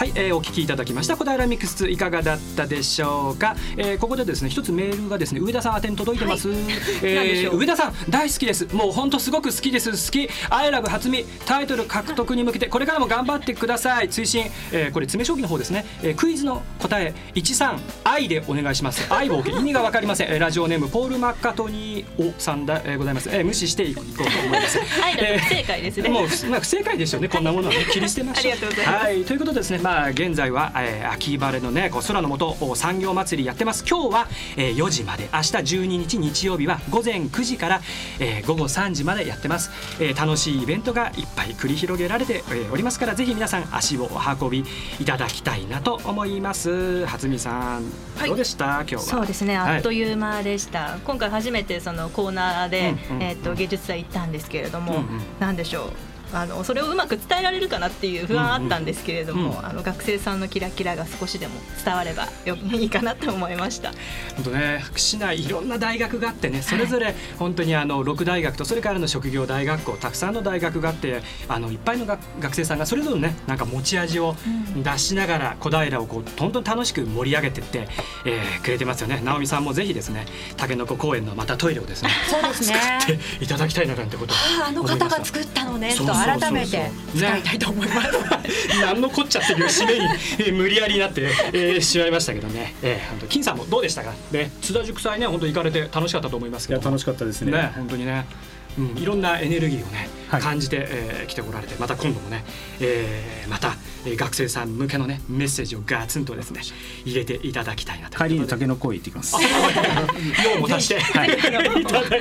[0.00, 1.14] はい、えー、お聞きいただきました。
[1.14, 6.58] 小平ミックスいかがだったでしょうか、えー、ここでですね一つメールがですね上田さん宛に届いてます、はい、
[7.02, 8.74] えー、上田さん大好きです。
[8.74, 9.90] もう本当すごく好きです。
[9.90, 10.30] 好き。
[10.48, 14.08] アイラブ初見タイトル獲得に向けてこれからも頑張ってください。
[14.08, 17.12] 追伸、えー、これ詰将棋の方ですね、えー、クイズの答え。
[17.34, 19.06] 13愛でお願いします。
[19.12, 24.78] 愛を意味がわかりません、えー、ラジオネームポールマッカトニーおさんで、えー、ございます、えー、無視していこうと思います。
[25.18, 26.08] えー、不正解ですね。
[26.08, 27.28] もうまあ不正解ですよね。
[27.28, 28.52] こんなものは、ね、切り捨てましょう。
[28.54, 33.84] ありがとうございます、はい、ということでですねまあまあ、現在は、えー、秋晴れのねこう空の下産業祭りやってます。
[33.84, 35.28] 今日は、えー、4時まで。
[35.32, 37.80] 明日12日日曜日は午前9時から、
[38.20, 39.70] えー、午後3時までやってます、
[40.00, 44.64] えー、楽しいイベントがいっぱい繰り広げられて、えー、おりますからぜひ皆さん足をお運び
[45.00, 47.04] いただきたいなと思います。
[47.06, 47.82] 初見さん、
[48.16, 48.66] はい、どうでした？
[48.82, 49.00] 今日は。
[49.00, 49.56] そうですね。
[49.56, 55.06] あっという間でした、はい、今回初めてそのコーナーで、うんうん、えーと、芸術祭行ったんですけれども、うんうん、
[55.40, 56.09] なんでしょう？
[56.32, 61.54] あのそれをうまく伝えられるかなっていう不安あったんですけれども、うんうん、あの学生さんのキラキラが少しでも
[61.84, 63.92] 伝わればよいいかなと思いました。
[64.36, 74.34] 本当ね市内いろんな大学があってねそれぞれ本当にあの6大学とそれからの職業大学校たくさんの大学があってあのいっぱいの学生さんがそれぞれねなんか持ち味を
[74.76, 77.88] 出しながら小平をこうどんどん楽しく盛り上げてって、
[78.24, 79.20] えー、くれてますよね。
[79.24, 80.26] 直美さんもぜひですね
[80.56, 82.76] たけのこ公園のまたトイレをですねそうですね。
[83.00, 84.34] 作っていただきたいななんてこと
[84.66, 88.08] あの方が作ったのねと改めて使いたいと思います。
[88.82, 90.04] 何のこっちゃっていう締めに、
[90.38, 92.74] えー、無理やりなって、えー、しまいましたけどね。
[92.82, 94.12] えー、金さんもどうでしたか？
[94.32, 96.80] ね、津田塾祭ね、本当行かれて楽しかったと思いますけど。
[96.82, 97.52] 楽しかったですね。
[97.52, 98.24] ね、本当にね。
[98.78, 100.08] うん、いろんなエネルギーをね、はい、
[100.38, 102.44] 感じて、えー、来てこられてまた今度もね、
[102.80, 103.74] えー、また、
[104.06, 106.60] えー、学生さん向けのねメッセージをガツンとですね
[107.04, 108.18] 入れていただきたいなと。
[108.18, 109.36] 帰りに竹の子行ってきます。
[110.54, 111.30] 用も足して、はい、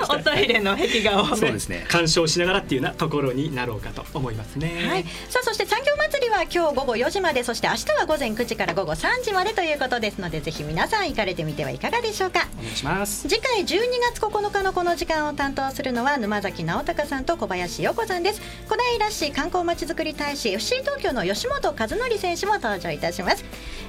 [0.10, 1.86] おトイレの壁画を、ね、そうですね。
[1.88, 12.48] 鑑賞しながらっていうなところになろうかと思いますね、はい、さあそして産業祭りはは今日午後4時までそして明日は午前9時から午後3時までということですのでぜひ皆さん行かれてみてはいかがでしょうか。
[12.58, 13.28] お願いします。
[13.28, 13.66] 次回12
[14.14, 18.42] 月9日のこの時間を担当するのは沼崎直隆さんと小林陽子さんです。
[18.70, 23.44] 小平市観光まちづくり大使 FC 東京の吉本和則選手も登場いたします。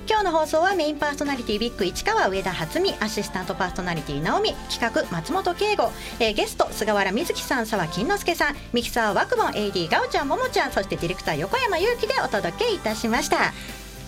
[0.08, 8.56] 今日の放送はメインパーソナリティビッグ市川上田初美アシスタントパーソナリティ直美企画松本圭吾、えーゲスト菅原瑞希さん沢金之介さん。
[8.72, 10.72] ミキサーワクボン AD ガオちゃんももちゃん。
[10.72, 13.52] そしてディレクター横山裕樹でお届けいたしました。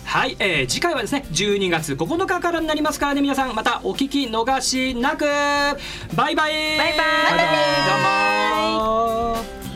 [0.05, 3.55] はい、えー、次回はですね12月9日からになりますからね皆さん。
[3.55, 5.25] またお聞き逃しなく。
[6.15, 6.77] バイバイ。
[6.77, 7.07] バイバイ。
[7.37, 7.43] バ
[8.69, 9.72] イどう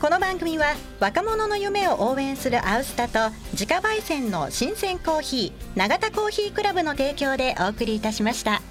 [0.00, 8.62] この番組は若者の夢を応援するアウスタと自家焙煎の新鮮コーヒー永田コーヒークラブの提供でお送りいたしました。